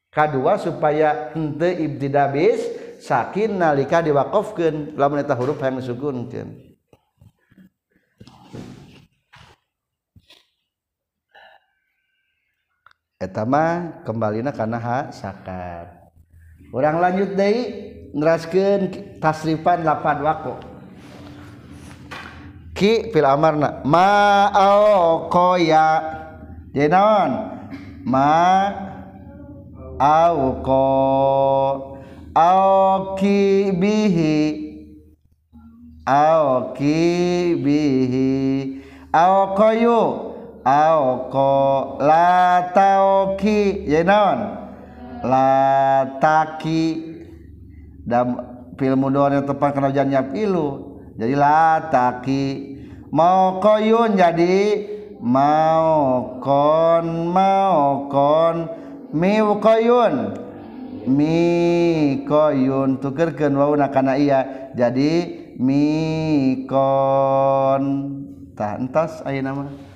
Kedua 0.09 0.57
supaya 0.57 1.37
henteu 1.37 1.77
ibtida 1.77 2.33
bis 2.33 2.65
sakin 3.05 3.61
nalika 3.61 4.01
diwaqafkeun 4.01 4.97
lamun 4.97 5.21
eta 5.21 5.37
huruf 5.37 5.61
hayang 5.61 5.85
disukunkeun 5.85 6.66
etama 13.17 13.97
kembali 14.05 14.45
karena 14.53 14.77
ha 14.77 14.99
sakar 15.09 16.13
orang 16.69 17.01
lanjut 17.01 17.33
dari 17.33 17.89
neraskeun 18.13 18.93
tasrifan 19.21 19.85
lapan 19.85 20.21
wako. 20.21 20.55
Ki 22.77 23.09
fil 23.09 23.25
amarna 23.25 23.81
ma 23.89 24.53
au 24.53 25.33
koya 25.33 26.05
jadi 26.77 26.93
naon? 26.93 27.33
Ma 28.05 28.69
au 29.97 30.61
ko 30.61 30.85
au 32.37 33.17
ki 33.17 33.73
bihi. 33.73 34.37
Au 36.05 36.77
ki 36.77 37.01
bihi. 37.65 38.29
Au 39.09 39.57
koyu 39.57 40.26
Ako 40.67 41.55
la 42.03 42.75
taoki 42.75 43.87
ya 43.87 44.03
naon? 44.03 44.67
La 45.23 46.19
taki 46.19 47.15
dan 48.03 48.35
film 48.75 49.07
mudornya 49.07 49.47
tepat 49.47 49.79
karena 49.79 49.95
jannya 49.95 50.23
pilu 50.31 50.99
jadi 51.17 51.35
la 51.39 51.87
taki 51.89 52.77
mau 53.09 53.63
koyun 53.63 54.19
jadi 54.19 54.59
mau 55.23 56.37
kon 56.43 57.33
mau 57.33 58.11
kon 58.11 58.69
mi 59.17 59.41
koyun 59.41 60.15
mi 61.07 61.39
koyun 62.27 62.99
tukerkeun 62.99 63.55
wauna 63.55 63.89
kana 63.95 64.19
iya. 64.19 64.71
Jadi 64.77 65.15
mi 65.57 65.87
kon 66.69 67.83
tah 68.53 68.77
entas 68.77 69.25
ayeuna 69.25 69.57
mah. 69.57 69.96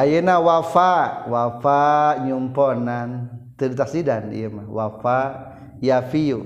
Ayeuna 0.00 0.40
wafa 0.40 1.28
wafa 1.28 2.16
nyumponan. 2.24 3.28
Tertaksidan 3.60 4.32
iya 4.32 4.48
mah. 4.48 4.64
Wafa 4.64 5.20
yafiu. 5.84 6.40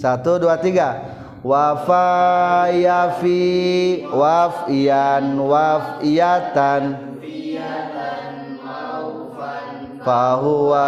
Satu 0.00 0.40
dua 0.40 0.56
tiga. 0.56 1.04
Wafa 1.44 2.72
yafi 2.72 4.08
waf 4.08 4.72
iyan 4.72 5.36
waf 5.36 6.00
iyatan. 6.00 7.12
Fahuwa 10.00 10.84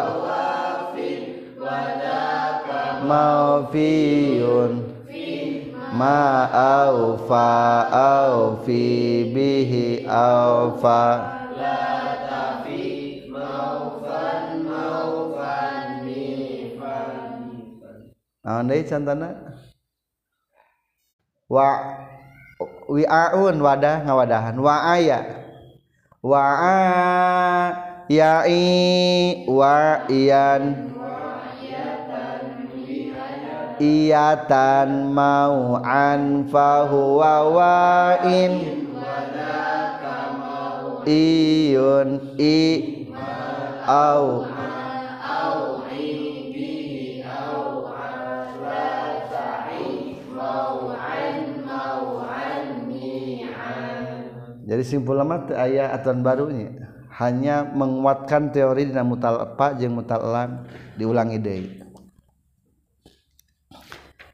maufiyun 3.05 4.73
ma 5.93 6.49
aufa 6.51 7.87
aufi 7.93 9.29
bihi 9.31 10.09
aufa 10.09 11.44
naon 18.45 18.69
deui 18.69 18.85
cantana. 18.85 19.33
Wa 21.49 21.69
wi'aun 22.93 23.57
wadah 23.57 24.05
ngawadahan. 24.05 24.57
Wa 24.61 24.77
aya 24.93 25.21
wa 26.21 26.45
ya'i 28.09 29.49
wa 29.49 30.05
iyatan 33.81 35.11
mau'an 35.11 36.47
fahuwa 36.49 37.33
wa'in. 37.51 38.53
Iyun 41.05 42.41
i 42.41 42.61
au 43.85 44.49
simpul 54.85 55.17
lama 55.17 55.49
ayat 55.51 55.97
aturan 55.97 56.21
barunya. 56.21 56.93
Hanya 57.17 57.65
menguatkan 57.65 58.53
teori 58.53 58.91
dina 58.91 59.03
mutal 59.03 59.41
apa 59.41 59.73
jeung 59.75 59.97
mutal 59.97 60.21
lam 60.21 60.69
diulangi 61.01 61.41
deui. 61.41 61.83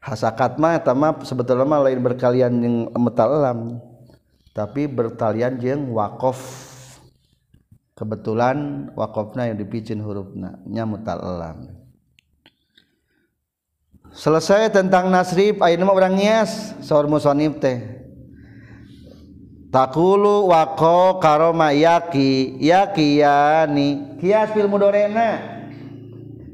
Hasakat 0.03 0.59
mah 0.59 0.75
eta 0.75 0.91
mah 0.91 1.23
sebetulnya 1.23 1.63
mah 1.63 1.87
lain 1.87 2.03
berkalian 2.03 2.51
jeung 2.59 2.77
mutal 2.99 3.31
lam 3.39 3.79
tapi 4.51 4.85
bertalian 4.85 5.55
jeung 5.57 5.95
wakof. 5.95 6.67
Kebetulan 7.91 8.89
wakofna 8.97 9.45
yang 9.45 9.61
dipicin 9.61 10.01
hurufna 10.01 10.57
nya 10.65 10.89
mutal 10.89 11.21
lam 11.21 11.69
selesai 14.09 14.73
tentang 14.73 15.13
nasrif 15.13 15.61
ayeuna 15.61 15.85
mah 15.85 15.93
urang 15.93 16.17
ngias 16.17 16.73
saur 16.81 17.05
musonib 17.05 17.61
teh 17.61 18.00
takulu 19.71 20.51
wako 20.51 21.17
karoma 21.23 21.71
yaki 21.71 22.59
yaki 22.59 23.23
yani 23.23 24.19
kias 24.19 24.51
fil 24.51 24.67
mudorena 24.67 25.39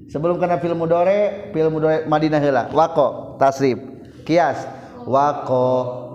sebelum 0.08 0.40
kena 0.40 0.62
fil 0.62 0.74
mudore 0.78 1.52
fil 1.52 1.70
mudore 1.70 2.08
madinah 2.08 2.40
heula. 2.40 2.64
Wako 2.72 3.38
tasrif. 3.42 3.78
Kias. 4.24 4.64
Wako 5.08 6.08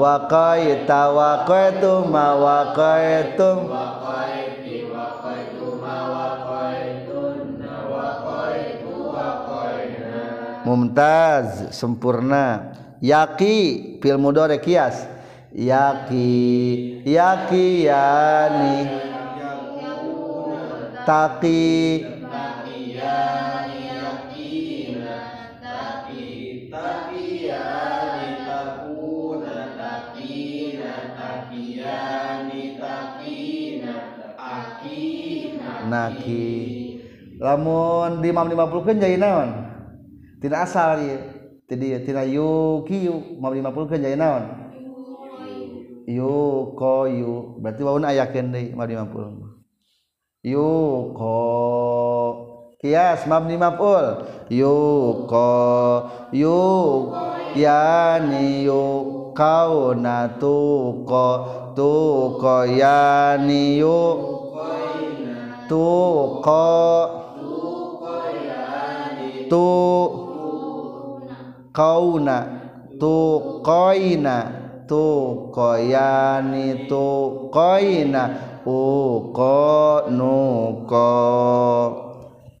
waqaitu 0.00 1.02
waqaitu 1.12 1.92
ma 2.08 2.32
waqaitum 2.40 3.68
mumtaz 10.64 11.72
sempurna. 11.74 12.74
Yaqi 13.00 13.98
fil 14.02 14.18
mudhari 14.20 14.60
kias. 14.60 15.08
Yaki 15.50 17.02
yakiyani 17.04 18.86
taki 21.06 22.20
naki 35.90 36.46
lamun 37.42 38.22
di 38.22 38.30
imam 38.30 38.46
50 38.46 38.86
kan 38.86 38.96
jadi 39.02 39.18
naon 39.18 39.69
tidak 40.40 40.60
asal 40.64 40.96
ya 41.04 41.16
jadi 41.70 42.02
tidak 42.02 42.26
yu 42.26 42.82
imam 42.90 43.54
50 43.54 43.86
kan 43.86 44.02
jadi 44.02 44.18
naon? 44.18 44.44
Yu 46.10 46.74
ko 46.74 47.06
yu 47.06 47.62
berarti 47.62 47.86
waun 47.86 48.02
ayakeun 48.02 48.50
deui 48.50 48.74
imam 48.74 48.90
50 48.90 50.50
yu 50.50 50.66
ko 51.14 51.38
kias 52.82 53.22
mabni 53.30 53.54
maf'ul 53.54 54.26
yu 54.50 54.74
ko 55.30 55.52
yu 56.34 56.58
yani 57.54 58.66
yu 58.66 58.82
kauna 59.36 60.40
tu 60.42 60.58
ko 61.06 61.28
tu 61.78 61.92
ko 62.40 62.66
yani 62.66 63.78
yu 63.78 64.00
tu 65.70 65.86
ko 66.42 66.66
tu 69.46 69.66
kauna 71.80 72.36
tu 73.00 73.16
koina 73.64 74.36
tu 74.84 75.48
koyani 75.48 76.84
tu 76.84 77.08
koina 77.48 78.22
uko 78.68 79.56
nuko 80.12 81.08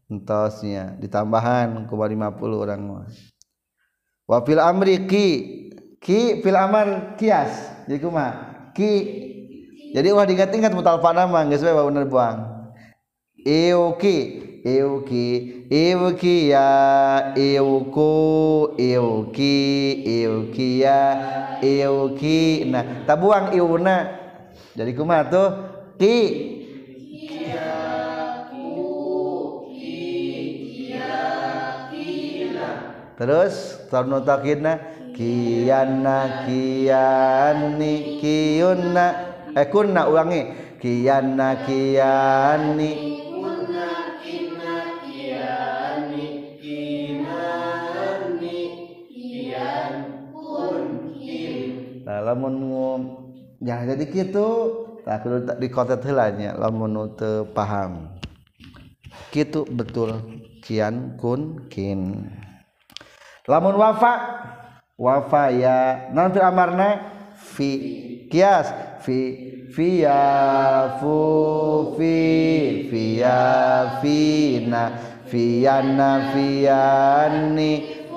entosnya 0.08 0.96
ditambahan 0.96 1.84
ke 1.84 1.92
50 1.92 2.40
orang 2.64 3.04
wa 4.24 4.38
fil 4.40 4.62
amri 4.64 5.04
ki 5.04 5.28
ki 6.00 6.40
fil 6.40 6.56
amar 6.56 7.20
kias 7.20 7.84
jadi 7.84 8.00
kumaha 8.00 8.50
ki. 8.72 8.92
Jadi 9.90 10.08
wah 10.14 10.22
diingat-ingat 10.22 10.70
mutalfa 10.70 11.10
nama 11.10 11.42
geus 11.50 11.66
we 11.66 11.72
bener 11.74 12.06
buang. 12.06 12.70
Iuki 13.42 14.18
Iuki 14.62 15.26
Iuki 15.70 16.50
ya 16.50 17.30
Iuku 17.38 18.10
Iuki 18.74 19.58
Iuki 20.02 20.82
ya 20.82 20.98
Iuki 21.62 22.66
Nah 22.66 23.06
tabuang 23.06 23.54
iuna 23.54 24.18
Jadi 24.74 24.90
kumaha 24.98 25.30
tuh 25.30 25.48
Ki. 25.94 26.18
Terus 33.14 33.86
Tarno 33.86 34.26
takidna 34.26 34.74
Kiyana 35.14 36.50
Kiyani 36.50 38.18
Kiyunna 38.18 39.06
Eh 39.54 39.66
kunna 39.70 40.10
ulangi. 40.10 40.46
Kiyana 40.80 41.62
Kiyani 41.62 43.09
Nah, 52.10 52.26
lamun 52.26 52.58
ya 53.62 53.86
jadi 53.86 54.02
gitu 54.10 54.46
tak 55.06 55.30
di 55.62 55.70
kota 55.70 55.94
helanya 55.94 56.58
lamun 56.58 57.14
teu 57.14 57.46
paham. 57.54 58.18
Gitu 59.30 59.62
betul. 59.70 60.18
Kian 60.58 61.14
kun 61.14 61.70
kin. 61.70 62.26
Lamun 63.46 63.78
wafa 63.78 64.42
wafa 64.98 65.54
ya. 65.54 66.10
Nanti 66.10 66.42
amarna? 66.42 66.98
Fi 67.38 67.70
kias. 68.26 68.74
Fi 69.06 69.18
fiya 69.70 70.98
fu 70.98 71.14
fi 71.94 72.18
fiya 72.90 73.38
fina 74.02 74.82
fiyana 75.30 76.34
fiyani 76.34 77.72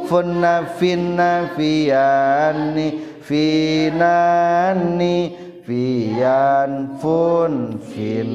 funna 0.09 0.65
finna 0.81 1.53
fiyani 1.55 3.12
finani 3.25 5.15
fiyan 5.63 6.99
fun 6.99 7.79
fin. 7.79 8.29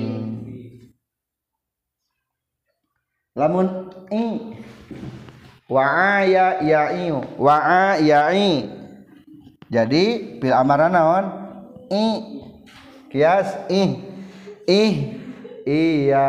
Lamun 3.36 3.92
i 4.10 4.24
ya 6.26 6.58
ya'i 6.64 7.12
wa 7.38 7.94
ya'i 8.00 8.66
jadi 9.68 10.04
bil 10.40 10.56
amara 10.56 10.88
naon? 10.88 11.24
I 11.92 12.04
kias 13.12 13.68
ih 13.68 14.00
ih 14.64 14.96
iya 15.68 16.28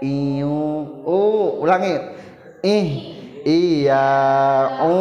iu 0.00 0.88
u 1.04 1.20
ulangi. 1.60 2.00
Ih 2.64 3.13
iya 3.44 4.08
u 4.80 4.96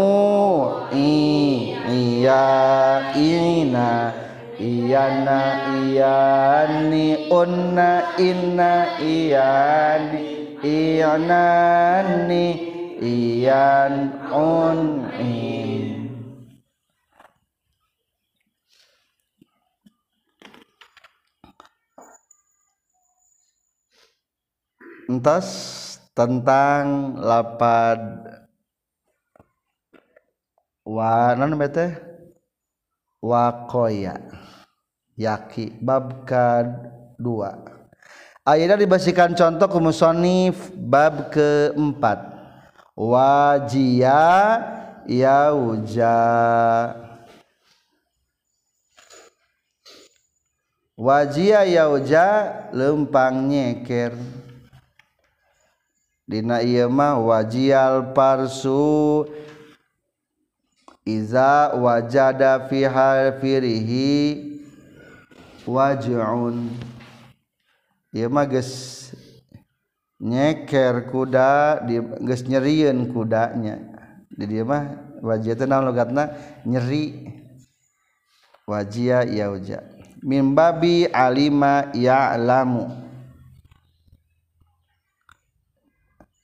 i 0.91 1.79
iya 1.87 2.43
ina 3.15 4.11
iyana 4.59 5.39
iyani 5.79 7.31
unna 7.31 7.91
inna 8.19 8.99
iyani 8.99 10.21
iyanani 10.59 12.45
iyan 12.99 13.95
un 14.31 14.79
in 15.19 16.11
entas 25.09 25.82
tentang 26.13 27.17
lapad 27.17 27.99
wa 30.85 31.33
non 31.33 31.57
bete 31.57 31.97
wakoya. 33.19 34.17
Yaki 35.13 35.77
bab 35.77 36.25
ka 36.25 36.65
dua 37.21 37.53
Ayeuna 38.43 38.75
dibasikan 38.75 39.37
contoh 39.37 39.71
ke 39.71 39.79
musonif 39.79 40.67
bab 40.75 41.31
keempat. 41.31 42.19
Wajia 42.91 44.19
yauja. 45.07 46.19
Wajia 50.99 51.63
yauja 51.63 52.25
lempang 52.75 53.47
nyeker 53.47 54.11
dina 56.27 56.63
ieu 56.63 56.89
mah 56.89 57.19
wajial 57.19 58.13
parsu. 58.15 59.27
Iza 61.03 61.75
wajada 61.75 62.71
fi 62.71 62.87
harfirihi 62.87 64.11
waj'un. 65.67 66.71
Ieu 68.15 68.29
mah 68.31 68.47
geus 68.47 68.71
nyeker 70.23 71.11
kuda 71.11 71.83
di 71.83 71.99
geus 72.23 72.47
nyerieun 72.47 73.11
kudanya. 73.11 73.83
Di 74.31 74.47
dieu 74.47 74.63
mah 74.63 74.95
wajia 75.19 75.59
teh 75.59 75.67
naon 75.67 75.91
logatna? 75.91 76.31
Nyeri. 76.63 77.35
Wajia 78.63 79.27
yauja 79.27 79.93
min 80.23 80.55
babi 80.55 81.03
alima 81.11 81.91
ya'lamu 81.91 82.87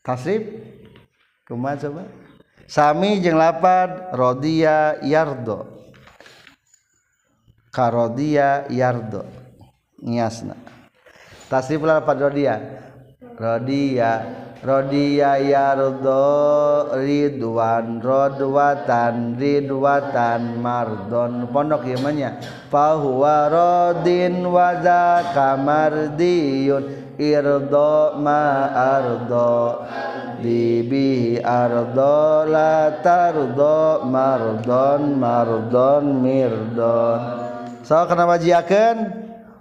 tasrif? 0.10 0.41
Kumaha 1.45 1.78
coba? 1.78 2.03
Sami 2.66 3.22
jeung 3.22 3.38
lapad 3.38 4.10
rodiya 4.18 4.97
yardo. 5.05 5.70
Karodiya 7.70 8.66
yardo. 8.74 9.22
Ngiasna 10.01 10.57
tasrif 11.45 11.86
lapad 11.86 12.18
rodiya. 12.18 12.57
Rodiya 13.38 14.12
rodiyayardo 14.60 16.20
ridwan 16.99 18.03
rodwatan 18.03 19.39
ridwatan 19.39 20.60
mardon. 20.60 21.47
Pondok 21.47 21.88
imannya 21.88 22.36
fahuwa 22.68 23.47
rodin 23.47 24.43
waza 24.43 25.32
kamardiyun 25.32 26.99
irdo 27.20 28.15
ma 28.24 28.72
ardo 28.72 29.84
bibi 30.39 31.36
ardo 31.43 32.47
la 32.47 33.03
tardo 33.03 34.07
mardon 34.07 35.20
mardon 35.20 36.24
mirdon 36.24 37.20
so 37.84 37.99
kena 38.07 38.24
wajiakeun? 38.24 38.97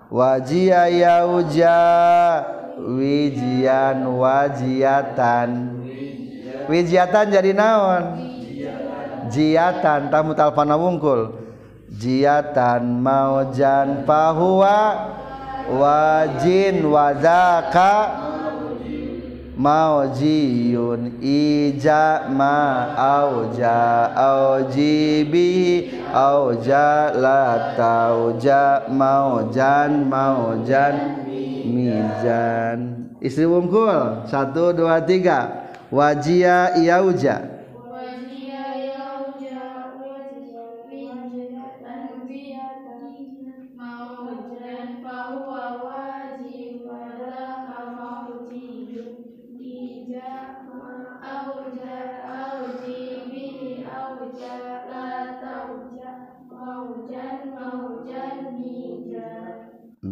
Wajia 0.09 0.89
yauja 0.89 1.77
wijian 2.81 4.09
wajiatan. 4.09 5.51
Wijiatan 6.65 7.27
jadi 7.29 7.53
naon? 7.53 8.05
Jiatan 9.29 10.09
tamu 10.09 10.33
talpana 10.33 10.81
wungkul. 10.81 11.37
Jiatan 11.93 13.05
maujan 13.05 14.09
pahuwa 14.09 14.77
wajin 15.69 16.85
wadaka 16.85 18.11
maujiyun 19.59 21.13
ija 21.23 22.21
ma 22.31 22.87
auja 22.97 23.77
aujibi 24.17 25.91
auja 26.15 27.11
la 27.11 27.75
tauja 27.77 28.83
maujan 28.89 30.05
maujan 30.09 30.95
mizan 31.67 33.11
istri 33.21 33.47
wungkul 33.47 34.25
satu 34.31 34.73
dua 34.73 35.01
tiga. 35.03 35.49
Wajia 35.93 36.77
yauja 36.85 37.41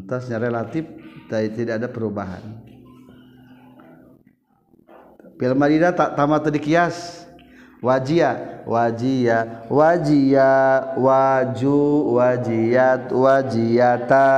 entasnya 0.07 0.39
relatif 0.39 0.87
tidak 1.27 1.83
ada 1.83 1.91
perubahan. 1.91 2.63
Fil 5.35 5.59
Madinah 5.59 5.91
tak 5.99 6.15
tamat 6.15 6.47
dikias 6.55 7.27
wajia 7.83 8.63
wajia 8.71 9.67
wajia 9.67 10.55
waju 10.95 11.79
wajiyat 12.15 13.11
wajiyata 13.11 14.31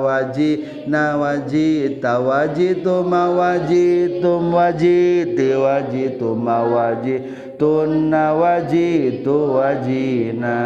wajina 0.00 1.20
wajita 1.20 2.12
wajitum 2.18 3.12
wajitum 3.12 4.42
wajiti 4.56 5.48
wajitum 5.52 6.40
wajituna 6.48 8.24
wajitu 8.34 9.36
wajina. 9.54 10.56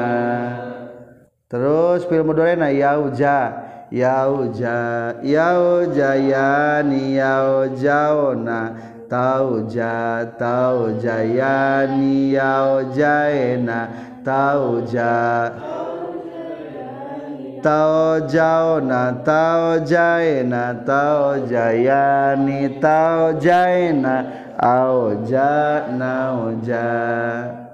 Terus 1.51 2.07
fil 2.07 2.23
mudorena 2.23 2.71
yauja 2.71 3.64
yauja 3.91 5.15
yaujayani 5.23 7.17
yaujauna 7.17 8.71
tauja 9.09 10.27
taujayani 10.39 12.35
yaujaina 12.35 13.89
tauja 14.25 15.51
taujauna 17.63 19.13
taujaina 19.25 20.75
taujayani 20.87 22.69
taujaina 22.69 24.25
auja 24.59 25.83
nauja 25.99 26.85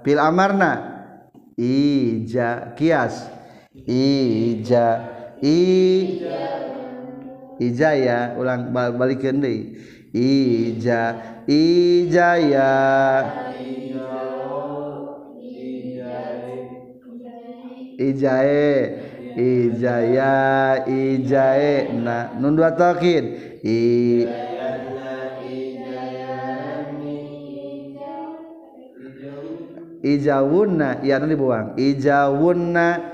pil 0.02 0.18
amarna? 0.18 0.78
Ija 1.56 2.72
kias. 2.74 3.28
Ija 3.86 5.00
I 5.42 6.20
Ijaya 7.60 8.36
ulang 8.40 8.72
balik 8.72 9.20
deui 9.20 9.76
Ija 10.12 11.16
Ijaya. 11.46 12.70
Ijae 18.00 18.72
Ijaya 19.36 20.32
Ijae. 20.88 21.92
Na 22.00 22.32
nun 22.40 22.56
dua 22.56 22.72
tokin 22.76 23.24
I 23.64 24.26
Ijawunna. 30.00 31.04
Ya 31.04 31.20
dibuang. 31.20 31.76
Ijawunna. 31.76 33.09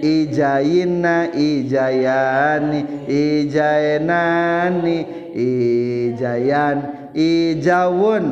Ijayina 0.00 1.28
ijayani 1.36 2.80
ijayenani 3.06 4.98
ijayan 5.36 6.78
ijawun 7.12 8.24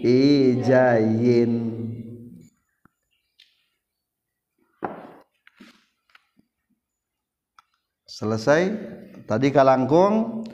ijayin. 0.00 1.52
Selesai? 8.16 8.72
Tadi 9.28 9.52
kalangkung 9.52 10.46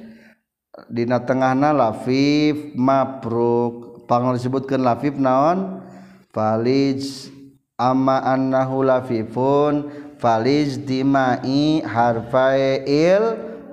dina 0.90 1.22
tengahna 1.22 1.70
lafif 1.70 2.74
mabruk. 2.74 4.02
Panggil 4.10 4.34
disebutkan 4.34 4.82
lafif 4.82 5.14
naon? 5.14 5.78
Falij 6.34 7.30
amma 7.78 8.18
annahu 8.26 8.82
lafifun 8.82 10.01
falizdimai 10.22 11.82
harfae 11.82 12.86
il 12.86 13.24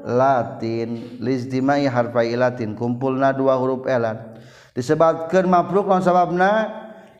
latin. 0.01 1.21
Lizdimai 1.21 1.85
harfae 1.85 2.33
latin. 2.33 2.73
Kumpulna 2.73 3.29
dua 3.29 3.53
huruf 3.61 3.85
elat 3.85 4.41
disebabkan 4.73 5.45
mabruk 5.45 5.85
lawan 5.85 6.01
sababna 6.01 6.51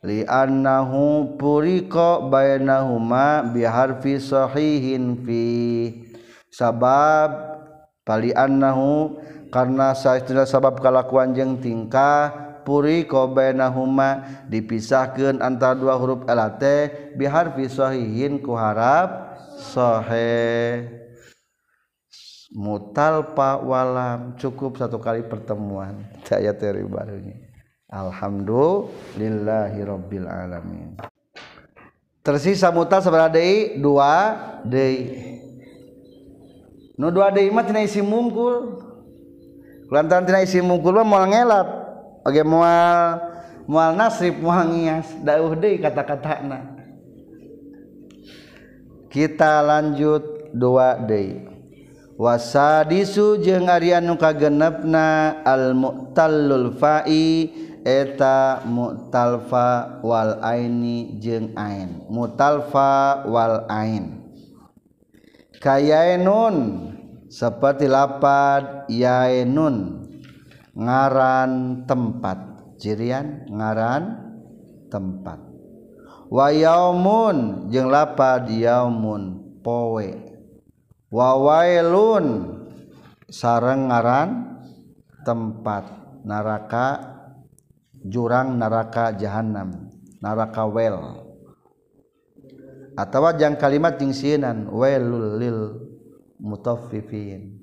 li 0.02 0.26
annahu 0.26 1.36
puriko 1.38 2.26
bainahuma 2.26 3.46
bi 3.46 3.62
harfi 3.62 4.18
sahihin 4.18 5.22
fi. 5.22 5.46
Sabab 6.50 7.30
pali 8.02 8.34
annahu 8.34 9.22
karena 9.54 9.94
saya 9.94 10.18
sabab 10.42 10.82
kalakuan 10.82 11.30
jeung 11.30 11.62
tingkah 11.62 12.49
puri 12.62 13.08
qbainahuma 13.08 14.44
dipisahkeun 14.48 15.40
antara 15.40 15.78
dua 15.78 15.96
huruf 15.96 16.28
ala 16.28 16.52
teh 16.56 17.12
biharfi 17.16 17.68
shahihin 17.68 18.40
ku 18.40 18.56
harap 18.56 19.36
sahih. 19.58 21.00
Mutalpa 22.50 23.62
walam 23.62 24.34
cukup 24.34 24.74
satu 24.74 24.98
kali 24.98 25.22
pertemuan. 25.22 26.02
Saya 26.26 26.50
teori 26.50 26.82
barunya 26.82 27.50
alhamdulillahirabbil 27.90 30.30
alamin. 30.30 30.94
Tersisa 32.22 32.70
mutal 32.70 33.02
seberapa 33.02 33.26
deui 33.32 33.80
dua 33.82 34.36
deui 34.62 35.40
nu 36.94 37.10
dua 37.10 37.34
deui 37.34 37.50
mah 37.50 37.66
tina 37.66 37.82
isi 37.82 37.98
mungkul. 38.04 38.78
Lantaran 39.90 40.22
tina 40.22 40.46
isi 40.46 40.62
mungkul 40.62 41.02
mah 41.02 41.06
moal 41.06 41.26
ngelat 41.26 41.79
oke 42.26 42.42
mual 42.44 43.20
mual 43.70 43.94
nasrib 43.94 44.42
mual 44.42 44.66
ngias. 44.66 45.06
Dauh 45.22 45.54
deui 45.54 45.78
kata-katana. 45.78 46.76
Kita 49.10 49.62
lanjut 49.62 50.50
dua 50.50 50.98
deui. 50.98 51.46
Wasadisu 52.20 53.40
jeung 53.40 53.72
ari 53.72 53.96
anu 53.96 54.20
kagenepna 54.20 55.40
al 55.40 55.72
mu'tallul 55.72 56.76
fa'i 56.76 57.48
eta 57.80 58.60
mu'talfa 58.68 60.04
wal 60.04 60.36
aini 60.44 61.16
jeung 61.16 61.56
ain. 61.56 62.04
Mu'talfa 62.12 63.24
wal 63.24 63.64
ain. 63.72 64.20
Kayainun 65.60 66.88
seperti 67.32 67.88
lapad 67.88 68.84
yainun 68.88 69.99
ngaran 70.74 71.84
tempat. 71.86 72.38
Cirian 72.80 73.44
ngaran 73.50 74.16
tempat. 74.88 75.38
Wayaumun 76.30 77.68
jeung 77.68 77.90
lapad 77.92 78.48
yaumun? 78.48 79.38
Poe 79.60 80.16
wawailun 81.12 82.26
sareng 83.28 83.92
ngaran 83.92 84.28
tempat. 85.26 85.84
Neraka 86.20 87.00
jurang 88.04 88.60
naraka 88.60 89.12
jahanam 89.16 89.88
naraka 90.20 90.68
well 90.68 91.30
atau 93.00 93.32
jangan 93.32 93.56
kalimat 93.56 93.96
jingsinan 93.96 94.68
wailul 94.68 95.40
lil 95.40 95.58
mutaffifin. 96.36 97.56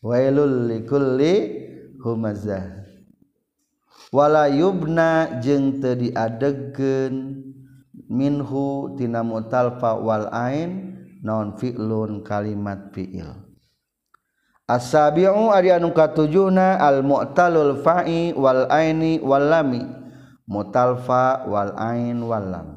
Wailul 0.00 0.70
likulli 0.70 1.59
humazah. 2.02 2.84
Wala 4.10 4.50
yubna 4.50 5.38
jeung 5.38 5.78
teu 5.78 5.94
diadegkeun 5.94 7.46
minhu 8.10 8.98
tina 8.98 9.22
mutalfa 9.22 9.94
wal 10.00 10.26
ain. 10.34 10.88
Non 11.20 11.52
fi'lun 11.60 12.24
kalimat 12.24 12.96
fi'il. 12.96 13.28
As-sabi'u 14.64 15.52
ari 15.52 15.68
anu 15.68 15.92
katujuhna 15.92 16.80
al-mu'talul 16.80 17.84
fa'i 17.84 18.32
wal 18.32 18.64
aini 18.72 19.20
wal 19.20 19.44
lami. 19.44 19.84
Mutalfa 20.48 21.44
wal 21.44 21.76
ain 21.76 22.24
wal 22.24 22.46
lam. 22.48 22.68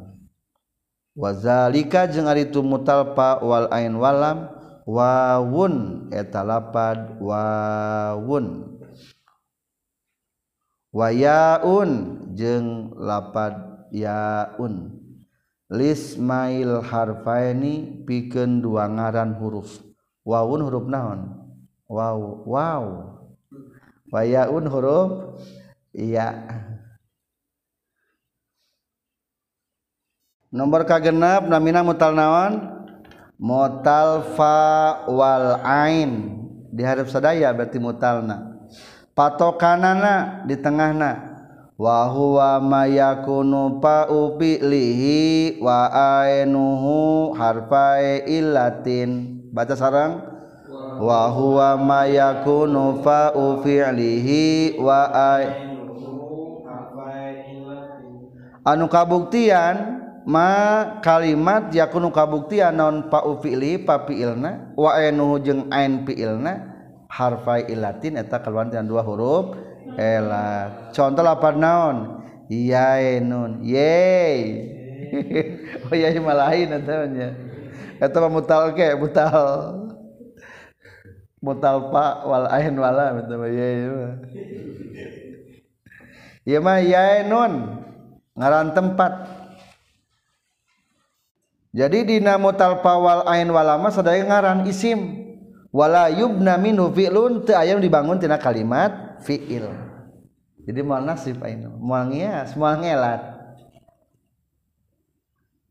Wazalika 1.16 2.04
jeung 2.12 2.28
ari 2.28 2.52
tu 2.52 2.60
mutalfa 2.68 3.40
wal 3.40 3.72
ain 3.72 3.96
wal 3.96 4.20
lam. 4.20 4.38
Wawun 4.84 6.12
eta 6.12 6.44
lapad 6.44 7.24
wawun. 7.24 8.73
wayaun 10.94 12.22
jeung 12.38 12.94
lapad 13.02 13.90
yaun. 13.90 15.02
Lismail 15.74 16.86
harfaini 16.86 18.06
pikeun 18.06 18.62
dua 18.62 18.86
ngaran 18.86 19.34
huruf. 19.42 19.82
Waun 20.22 20.62
huruf 20.62 20.86
naon? 20.86 21.34
Wow 21.90 22.46
wow 22.46 22.86
wayaun 24.14 24.70
huruf 24.70 25.42
ya. 25.90 26.30
Nomor 30.54 30.86
kagenap 30.86 31.50
namina 31.50 31.82
mutal 31.82 32.14
naon? 32.14 32.86
Mutal 33.42 34.38
fa 34.38 35.02
wal 35.10 35.58
ain. 35.66 36.38
Di 36.70 36.86
harf 36.86 37.10
sadaya 37.10 37.50
berarti 37.50 37.82
mutalna. 37.82 38.53
patokanana 39.16 40.46
di 40.46 40.58
tengahna. 40.58 41.34
Wa 41.74 42.06
huwa 42.06 42.62
mayakunu 42.62 43.82
yakunu 43.82 43.82
fa'u 43.82 44.38
lihi 44.40 45.58
wa 45.58 45.90
ainuhu 46.22 47.34
harfai 47.34 48.30
illatin. 48.30 49.42
Baca 49.50 49.74
sarang 49.74 50.22
wa 51.02 51.28
huwa 51.34 51.78
mayakunu 51.78 53.02
fa 53.02 53.34
fa'u 53.34 53.66
fi'lihi 53.66 54.78
wa 54.78 55.02
anu 58.64 58.88
kabuktian 58.88 59.76
ma 60.24 60.50
kalimat 61.04 61.68
yakunu 61.76 62.08
kabuktian 62.16 62.72
non 62.72 63.12
fa'u 63.12 63.44
fi'li 63.44 63.84
pa 63.84 64.08
fi'ilna 64.08 64.72
wa 64.80 64.96
ainuhu 64.96 65.36
jeung 65.44 65.68
ain 65.68 66.08
fi'ilna 66.08 66.73
harfai 67.14 67.70
ilatin 67.70 68.18
eta 68.18 68.42
keluar 68.42 68.66
dengan 68.66 68.90
dua 68.90 69.06
huruf 69.06 69.54
elat 70.02 70.90
contoh 70.98 71.22
apa 71.22 71.54
naon? 71.54 72.26
Yaenun 72.50 73.64
yey 73.64 74.68
oh 75.86 75.94
iya 75.94 76.12
malahin 76.18 76.74
namanya 76.74 77.38
eta 78.02 78.18
mutal 78.28 78.74
ke 78.74 78.98
mutal. 78.98 79.40
Mutal 81.44 81.92
pa 81.92 82.24
wal 82.24 82.48
ain 82.56 82.76
wala 82.76 83.20
eta 83.20 83.36
mah 83.36 83.52
yey 83.52 83.78
Ieu 86.44 86.60
mah 86.60 86.84
yaenun 86.84 87.84
ngaran 88.36 88.76
tempat. 88.76 89.12
Jadi 91.72 92.16
dina 92.16 92.36
mutal 92.36 92.84
pa 92.84 93.00
wal 93.00 93.24
ain 93.28 93.48
wala 93.48 93.80
mah 93.80 93.92
sadaya 93.92 94.24
ngaran 94.24 94.68
isim 94.68 95.23
wala 95.74 96.14
yubna 96.14 96.56
minhu 96.62 96.94
fi'lun 96.94 97.42
teu 97.44 97.58
aya 97.58 97.74
dibangun 97.82 98.22
tina 98.22 98.38
kalimat 98.38 99.18
fi'il. 99.26 99.66
Jadi 100.64 100.80
moal 100.86 101.04
nasib 101.04 101.42
ainu 101.42 101.74
moal 101.82 102.14
ngias 102.14 102.54
moal 102.56 102.80
ngelat. 102.80 103.34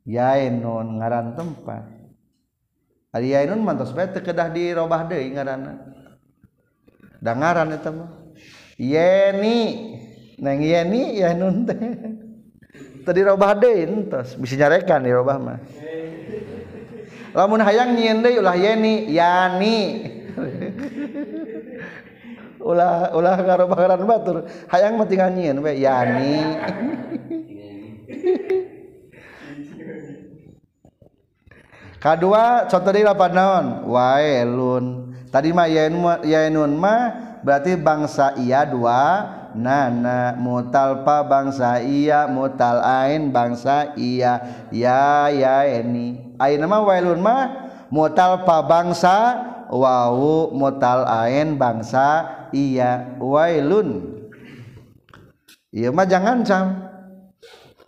Yainun 0.02 0.98
ngaran 0.98 1.38
tempat. 1.38 1.86
Ari 3.14 3.38
yainun 3.38 3.62
mantos 3.62 3.94
bae 3.94 4.10
teu 4.10 4.20
kedah 4.20 4.50
dirobah 4.50 5.06
deui 5.06 5.30
ngaranna. 5.30 5.78
Da 7.22 7.38
ngaran 7.38 7.70
eta 7.70 7.94
mah. 7.94 8.10
Yeni. 8.76 9.60
Nang 10.42 10.58
yeni 10.58 11.22
yainun 11.22 11.62
teh. 11.62 11.78
Teu 13.06 13.14
dirobah 13.14 13.54
deui 13.54 13.86
entos. 13.86 14.34
Bisa 14.34 14.58
nyarekan 14.58 15.06
dirobah 15.06 15.38
mah 15.38 15.58
lamun 17.32 17.64
hayang 17.64 17.96
nyieun 17.96 18.22
deui 18.24 18.38
ulah 18.40 18.56
yeni 18.56 19.12
yani. 19.12 19.78
Ulah 22.62 23.10
ulah 23.10 23.42
ngarobangaran 23.42 24.06
batur 24.06 24.46
hayang 24.70 24.94
mah 24.94 25.02
tinggal 25.10 25.34
nyieun 25.34 25.58
we 25.66 25.82
yani. 25.82 26.38
Kadua 32.02 32.66
contoh 32.70 32.90
deui 32.94 33.02
lapan 33.02 33.34
naon? 33.34 33.82
Waelun 33.90 35.10
tadi 35.32 35.48
mah 35.50 35.66
yaenun 36.22 36.76
mah 36.76 37.00
berarti 37.40 37.72
bangsa 37.74 38.36
iya 38.38 38.62
dua 38.68 39.41
nana 39.54 40.34
mutalpa 40.38 41.24
bangsa 41.26 41.80
iya 41.82 42.24
mutal 42.26 42.80
ain 42.80 43.28
bangsa 43.28 43.92
iya. 43.96 44.66
Ya 44.72 45.28
ya 45.28 45.68
ini 45.68 46.36
ain 46.40 46.58
nama 46.58 46.80
wailun 46.80 47.20
mah 47.20 47.70
mutal 47.92 48.42
pa 48.48 48.64
bangsa 48.64 49.40
wau 49.68 50.50
mutal 50.56 51.04
ain 51.04 51.60
bangsa 51.60 52.28
iya. 52.56 53.16
Wailun. 53.20 54.20
Iya 55.72 55.88
mah 55.92 56.04
jangan 56.08 56.44
cam. 56.44 56.66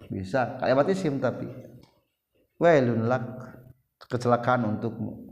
Bisa. 0.09 0.57
Kayak 0.61 0.77
mati 0.77 0.93
sim 0.97 1.21
tapi. 1.21 1.49
Wailun 2.61 3.09
lak. 3.09 3.25
Kecelakaan 4.05 4.69
untukmu 4.69 5.24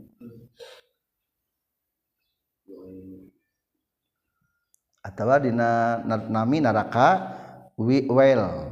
atau 5.03 5.27
dina 5.35 5.99
nami 6.07 6.63
naraka 6.63 7.35
well 7.75 8.71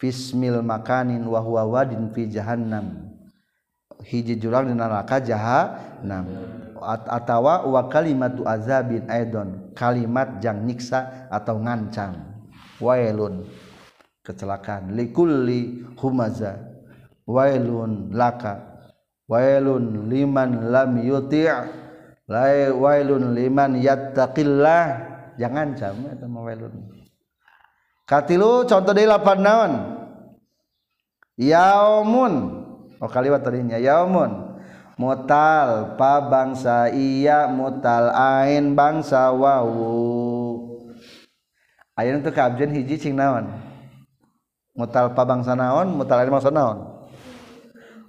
fismil 0.00 0.64
makanin 0.64 1.20
wa 1.28 1.40
huwa 1.44 1.68
wadin 1.68 2.08
fi 2.16 2.24
jahannam. 2.26 3.12
Hiji 4.00 4.40
jurang 4.40 4.72
dina 4.72 4.88
neraka 4.88 5.20
jahannam. 5.20 6.24
Atawa 6.86 7.64
wa 7.68 7.88
kalimatu 7.92 8.44
azabin 8.48 9.04
aidon. 9.08 9.72
Kalimat 9.76 10.40
jang 10.40 10.64
nyiksa 10.64 11.28
atau 11.28 11.60
ngancam. 11.60 12.24
Wailun. 12.80 13.44
Kecelakaan. 14.24 14.96
Likulli 14.96 15.84
humaza. 16.00 16.60
Wailun 17.24 18.12
laka. 18.12 18.80
Wailun 19.26 20.06
liman 20.06 20.70
lam 20.70 21.02
yuti' 21.02 21.50
wailun 22.74 23.38
liman 23.38 23.78
yattaqillah 23.78 25.05
jangan 25.36 25.76
cam 25.76 25.96
eta 26.10 26.26
mah 26.28 26.42
wailun 26.44 26.74
katilu 28.06 28.64
contoh 28.64 28.94
deui 28.94 29.04
lapan 29.04 29.38
naon? 29.42 29.72
Yaumun. 31.36 32.64
Oh 32.96 33.10
kaliwat 33.10 33.44
tadinya 33.44 33.76
yaumun. 33.76 34.56
Mutal 34.96 35.92
pa 36.00 36.24
bangsa 36.24 36.88
iya 36.88 37.44
mutal 37.52 38.08
ain 38.16 38.72
bangsa 38.72 39.28
wawu 39.28 39.92
aya 41.92 42.16
untuk 42.16 42.32
kabjen 42.32 42.72
hiji 42.72 42.96
cing 42.96 43.12
naon? 43.12 43.52
Mutal 44.72 45.12
pa 45.12 45.28
bangsa 45.28 45.52
naon? 45.52 45.92
Mutal 45.92 46.24
ain 46.24 46.32
bangsa 46.32 46.48
naon? 46.48 46.78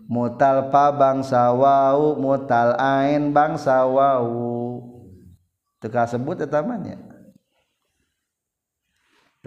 Mutal 0.08 0.72
pa 0.72 0.96
bangsa 0.96 1.52
wawu 1.52 2.16
mutal 2.16 2.80
ain 2.80 3.36
bangsa 3.36 3.84
wawu 3.84 4.80
teka 5.84 6.08
sebut 6.08 6.40
eta 6.40 6.64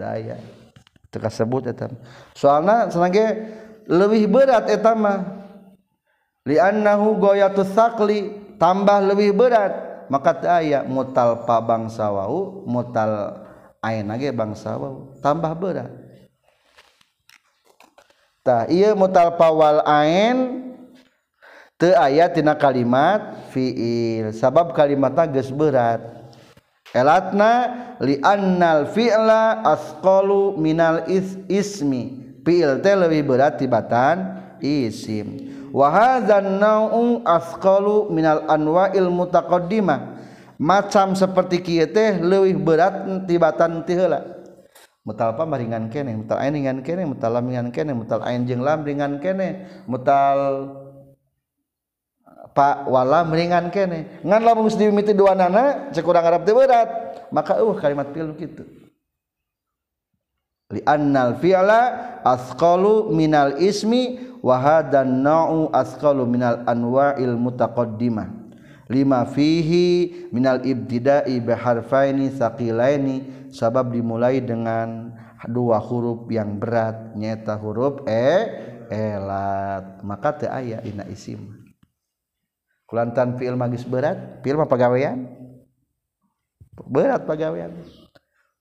daya 0.01 0.41
tersebut 1.13 1.69
etam 1.69 1.93
soalnya 2.33 2.89
senangnya 2.89 3.53
lebih 3.85 4.25
berat 4.25 4.65
etama 4.73 5.41
liannahu 6.45 7.21
goyatu 7.21 7.61
sakli 7.61 8.41
tambah 8.61 9.01
lebih 9.01 9.33
berat. 9.33 9.89
Maka 10.11 10.37
daya 10.37 10.83
mutal 10.83 11.47
pa 11.47 11.57
bangsa 11.63 12.11
wau 12.11 12.61
mutal 12.67 13.41
ain 13.81 14.05
lagi 14.05 14.29
bangsa 14.29 14.77
wau 14.77 15.17
tambah 15.23 15.49
berat. 15.57 15.89
Tah 18.45 18.69
iya 18.69 18.93
mutal 18.93 19.33
pawal 19.39 19.81
ain 19.87 20.67
te 21.79 21.95
ayat 21.95 22.35
tina 22.35 22.53
kalimat 22.53 23.49
fiil. 23.55 24.35
Sabab 24.35 24.75
kalimatnya 24.75 25.25
geus 25.31 25.49
berat. 25.49 26.20
elatna 26.91 27.51
liannal 27.99 28.91
fi'la 28.91 29.63
asqalu 29.65 30.59
minal 30.59 31.07
is 31.07 31.35
ismi. 31.47 32.19
Fi'il 32.41 32.81
teh 32.81 32.97
lebih 32.97 33.25
berat 33.27 33.61
tibatan 33.61 34.41
isim. 34.61 35.53
Wa 35.69 35.93
hadzan 35.93 36.57
nau'u 36.57 37.21
asqalu 37.21 38.09
minal 38.09 38.43
anwa'il 38.49 39.07
mutaqaddimah. 39.07 40.19
Macam 40.61 41.17
seperti 41.17 41.61
kieu 41.61 41.89
teh 41.89 42.21
leuwih 42.21 42.57
berat 42.57 43.25
tibatan 43.25 43.81
ti 43.85 43.97
heula. 43.97 44.41
Mutal 45.01 45.33
apa 45.33 45.49
maringan 45.49 45.89
kene 45.89 46.13
mutal 46.13 46.37
ain 46.37 46.53
ringan 46.53 46.85
kene 46.85 47.09
mutal 47.09 47.33
lam 47.33 47.49
ringan 47.49 47.73
kene 47.73 47.97
mutal 47.97 48.21
ain 48.21 48.45
jeung 48.45 48.61
lam 48.61 48.85
ringan 48.85 49.17
kene 49.17 49.65
mutal 49.89 50.37
pak 52.51 52.87
wala 52.87 53.23
meringan 53.23 53.71
kene. 53.71 54.23
Ngan 54.23 54.41
lamun 54.43 54.67
geus 54.67 54.79
dimimiti 54.79 55.15
dua 55.15 55.35
nana 55.35 55.91
cek 55.91 56.03
urang 56.03 56.27
Arab 56.27 56.43
teh 56.43 56.55
berat 56.55 56.89
maka 57.31 57.59
uh 57.59 57.75
kalimat 57.79 58.11
pilu 58.11 58.35
kitu. 58.35 58.67
Li 60.71 60.79
annal 60.87 61.35
fi'la 61.39 61.81
asqalu 62.23 63.11
minal 63.11 63.59
ismi 63.59 64.19
wa 64.39 64.55
hadan 64.55 65.19
na'u 65.19 65.67
asqalu 65.75 66.23
minal 66.23 66.63
anwa'il 66.63 67.35
mutaqaddimah. 67.35 68.39
Lima 68.91 69.23
fihi 69.23 70.27
minal 70.35 70.63
ibtida'i 70.67 71.39
bi 71.39 71.55
harfaini 71.55 72.31
saqilaini 72.35 73.47
sabab 73.51 73.95
dimulai 73.95 74.43
dengan 74.43 75.15
dua 75.47 75.79
huruf 75.79 76.27
yang 76.27 76.59
berat 76.59 77.15
nyata 77.15 77.55
huruf 77.55 78.03
e 78.07 78.27
elat. 78.91 80.03
Maka 80.03 80.43
teu 80.43 80.51
aya 80.51 80.83
dina 80.83 81.07
isim 81.07 81.60
kulantan 82.91 83.39
fiil 83.39 83.55
magis 83.55 83.87
berat 83.87 84.43
fiil 84.43 84.59
mah 84.59 84.67
pegawaian? 84.67 85.23
Berat 86.91 87.23
pegawaian. 87.23 87.71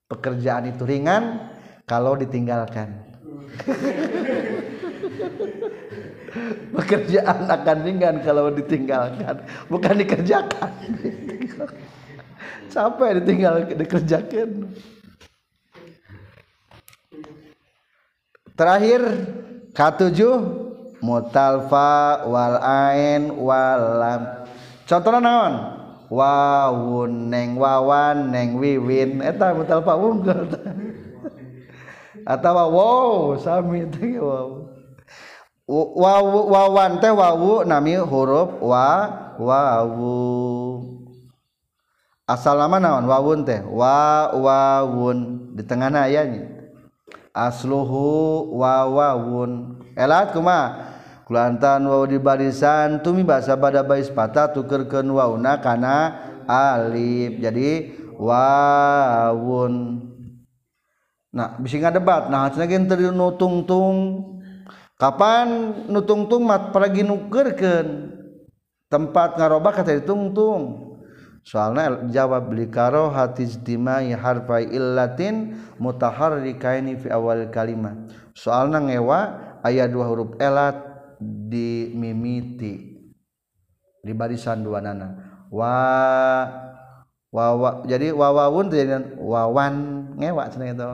Pekerjaan 0.07 0.71
itu 0.71 0.87
ringan 0.87 1.51
kalau 1.83 2.15
ditinggalkan. 2.15 2.95
Pekerjaan 6.79 7.51
akan 7.51 7.79
ringan 7.83 8.23
kalau 8.23 8.55
ditinggalkan 8.55 9.43
bukan 9.67 9.99
dikerjakan. 9.99 10.71
Sampai 12.71 13.19
ditinggal 13.19 13.67
dikerjakan. 13.67 14.71
Terakhir 18.55 19.01
ketujuh 19.75 20.60
mutalfa 21.01 22.25
wal 22.29 22.57
ain 22.61 23.33
walam 23.37 24.45
contohnya 24.85 25.21
naon? 25.21 25.55
Wawun 26.11 27.31
neng 27.31 27.55
wawan 27.55 28.35
neng 28.35 28.59
wiwin. 28.59 29.23
Eta 29.23 29.55
mutalfa 29.55 29.95
unggul 29.95 30.51
atau 32.27 32.69
wow 32.71 33.39
sami 33.39 33.87
teh 33.89 34.21
wow. 34.21 34.69
Wawu 35.71 36.51
wawan 36.51 36.99
teh 36.99 37.15
wawu 37.15 37.63
nami 37.63 37.95
huruf 37.95 38.59
wa 38.59 39.07
wawu. 39.39 40.19
Asal 42.27 42.59
nama 42.59 42.83
naon? 42.83 43.07
Wawun 43.07 43.47
teh. 43.47 43.63
Wa 43.63 44.35
wawun. 44.35 45.19
Di 45.55 45.63
tengah 45.63 45.95
ayatnya 45.95 46.61
asluhu 47.31 48.51
wawun 48.59 49.79
elat 50.01 50.33
kuma 50.33 50.89
kulantan 51.29 51.85
wau 51.85 52.09
di 52.09 52.17
barisan 52.17 53.05
tumi 53.05 53.21
bahasa 53.21 53.55
pada 53.61 53.85
bais 53.85 54.09
patah 54.09 54.49
tukerkeun 54.57 55.13
wauna 55.13 55.61
kana 55.61 56.17
alif. 56.49 57.37
Jadi 57.39 57.71
wawun 58.17 59.75
nah 61.31 61.61
bisi 61.61 61.77
ngadebat. 61.77 62.33
Nah 62.33 62.49
cenah 62.49 62.67
geun 62.67 62.89
teu 62.89 63.13
nutungtung. 63.13 63.97
Kapan 64.97 65.73
nutungtung 65.89 66.45
mat 66.45 66.73
pergi 66.73 67.05
nukerkeun? 67.05 68.17
Tempat 68.91 69.39
ngaroba 69.39 69.71
kata 69.71 70.03
ditungtung 70.03 70.91
soalnya 71.41 72.05
jawab 72.13 72.53
li 72.53 72.69
karohat 72.69 73.41
ijtimai 73.41 74.13
harfai 74.13 74.69
illatin 74.71 75.57
mutaharrikaini 75.81 77.01
fi 77.01 77.09
awal 77.09 77.49
kalimah. 77.49 77.97
Soalna 78.37 78.81
ngewa 78.81 79.50
ayat 79.65 79.89
dua 79.93 80.09
huruf 80.09 80.37
elat 80.41 80.77
dimimiti 81.21 83.01
di 84.01 84.13
barisan 84.17 84.65
dua 84.65 84.81
nana. 84.81 85.09
Wa 85.53 85.75
wawa 87.31 87.85
jadi 87.87 88.11
wawawun 88.11 88.67
jadi 88.73 89.17
wawan 89.21 89.75
ngewak 90.19 90.51
cenah 90.51 90.75
itu 90.75 90.87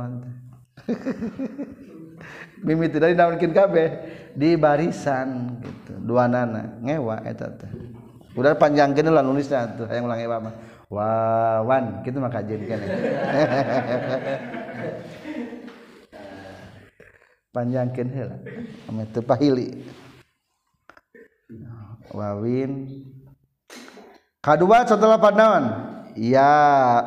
mimiti 2.66 2.96
dari 2.98 3.14
naonkeun 3.14 3.54
kabeh? 3.54 3.88
Di 4.36 4.58
barisan 4.58 5.60
gitu. 5.62 5.96
Dua 6.02 6.28
nana 6.28 6.76
ngewa 6.82 7.24
eta 7.24 7.48
teh. 7.56 7.70
Udah 8.36 8.52
panjang 8.58 8.92
gini 8.92 9.08
lah 9.08 9.24
nulisnya 9.24 9.80
tuh 9.80 9.88
hayang 9.88 10.04
ulang 10.04 10.20
ngewak 10.20 10.40
mah. 10.44 10.54
Wawan 10.86 12.06
gitu 12.06 12.22
mah 12.22 12.30
kajian 12.30 12.62
kan 12.62 12.78
panjangkeun 17.56 18.12
heula 18.12 18.36
ame 18.92 19.08
teu 19.08 19.24
pahili. 19.24 19.80
Wawin. 22.12 23.02
Kedua 24.44 24.84
setelah 24.84 25.16
panawan 25.16 25.64
ya 26.12 26.52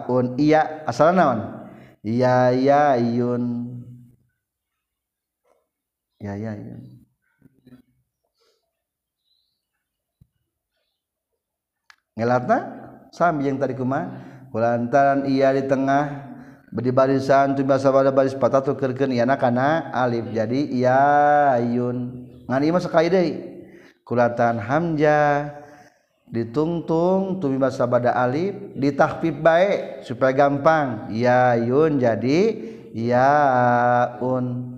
un 0.10 0.34
iya. 0.42 0.82
Asal 0.90 1.14
naon? 1.14 1.70
Ya 2.02 2.50
ya 2.50 2.98
yun. 2.98 3.78
Ya 6.18 6.34
ya 6.34 6.58
yun. 6.58 7.06
Ngelatna? 12.18 12.58
Sami 13.16 13.48
yang 13.48 13.58
tadi 13.58 13.74
kuma 13.74 14.22
kulantaran 14.52 15.26
iya 15.26 15.56
di 15.56 15.66
tengah 15.66 16.29
beri 16.70 16.94
barisan 16.94 17.58
tu 17.58 17.66
bahasa 17.66 17.90
pada 17.90 18.14
baris 18.14 18.38
patah 18.38 18.62
tu 18.62 18.78
kerkeun 18.78 19.14
iana 19.14 19.36
kana 19.36 19.90
alif. 19.94 20.30
Jadi 20.30 20.70
ya 20.78 21.58
yun 21.62 22.30
ngan 22.46 22.62
ieu 22.66 22.74
mah 22.74 22.82
sekali 22.82 23.10
deui 23.10 23.32
kulatan 24.06 24.58
hamja 24.62 25.54
ditungtung 26.30 27.42
tumi 27.42 27.58
bahasa 27.58 27.90
bada 27.90 28.14
alif 28.14 28.54
ditahfif 28.78 29.34
baik 29.42 30.06
supaya 30.06 30.32
gampang. 30.34 31.10
Ya 31.14 31.58
yun 31.58 31.98
jadi 31.98 32.40
ya 32.94 33.32
un. 34.22 34.78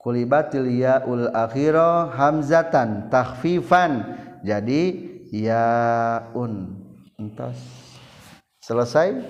Kulibatil 0.00 0.80
ya 0.80 1.04
ul 1.04 1.28
akhiro 1.28 2.08
hamzatan 2.16 3.12
tahfifan 3.12 4.16
jadi 4.40 4.96
ya 5.28 5.66
un. 6.32 6.72
Entos 7.20 7.60
selesai 8.64 9.20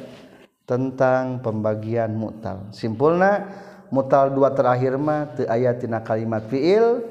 tentang 0.71 1.43
pembagian 1.43 2.15
mutal. 2.15 2.71
Simpulna 2.71 3.51
mutal 3.91 4.31
dua 4.31 4.55
terakhir 4.55 4.95
mah 4.95 5.27
teu 5.35 5.51
aya 5.51 5.75
tina 5.75 5.99
kalimat 5.99 6.47
fiil 6.47 7.03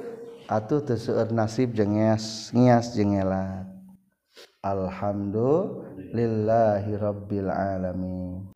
atuh 0.48 0.80
teu 0.80 0.96
seueur 0.96 1.28
nasib 1.36 1.76
jeung 1.76 2.00
ngias 2.00 2.56
ngias 2.56 2.96
jeung 2.96 3.20
ngelat. 3.20 3.68
Alhamdulillahirabbil 4.64 7.52
alamin. 7.52 8.48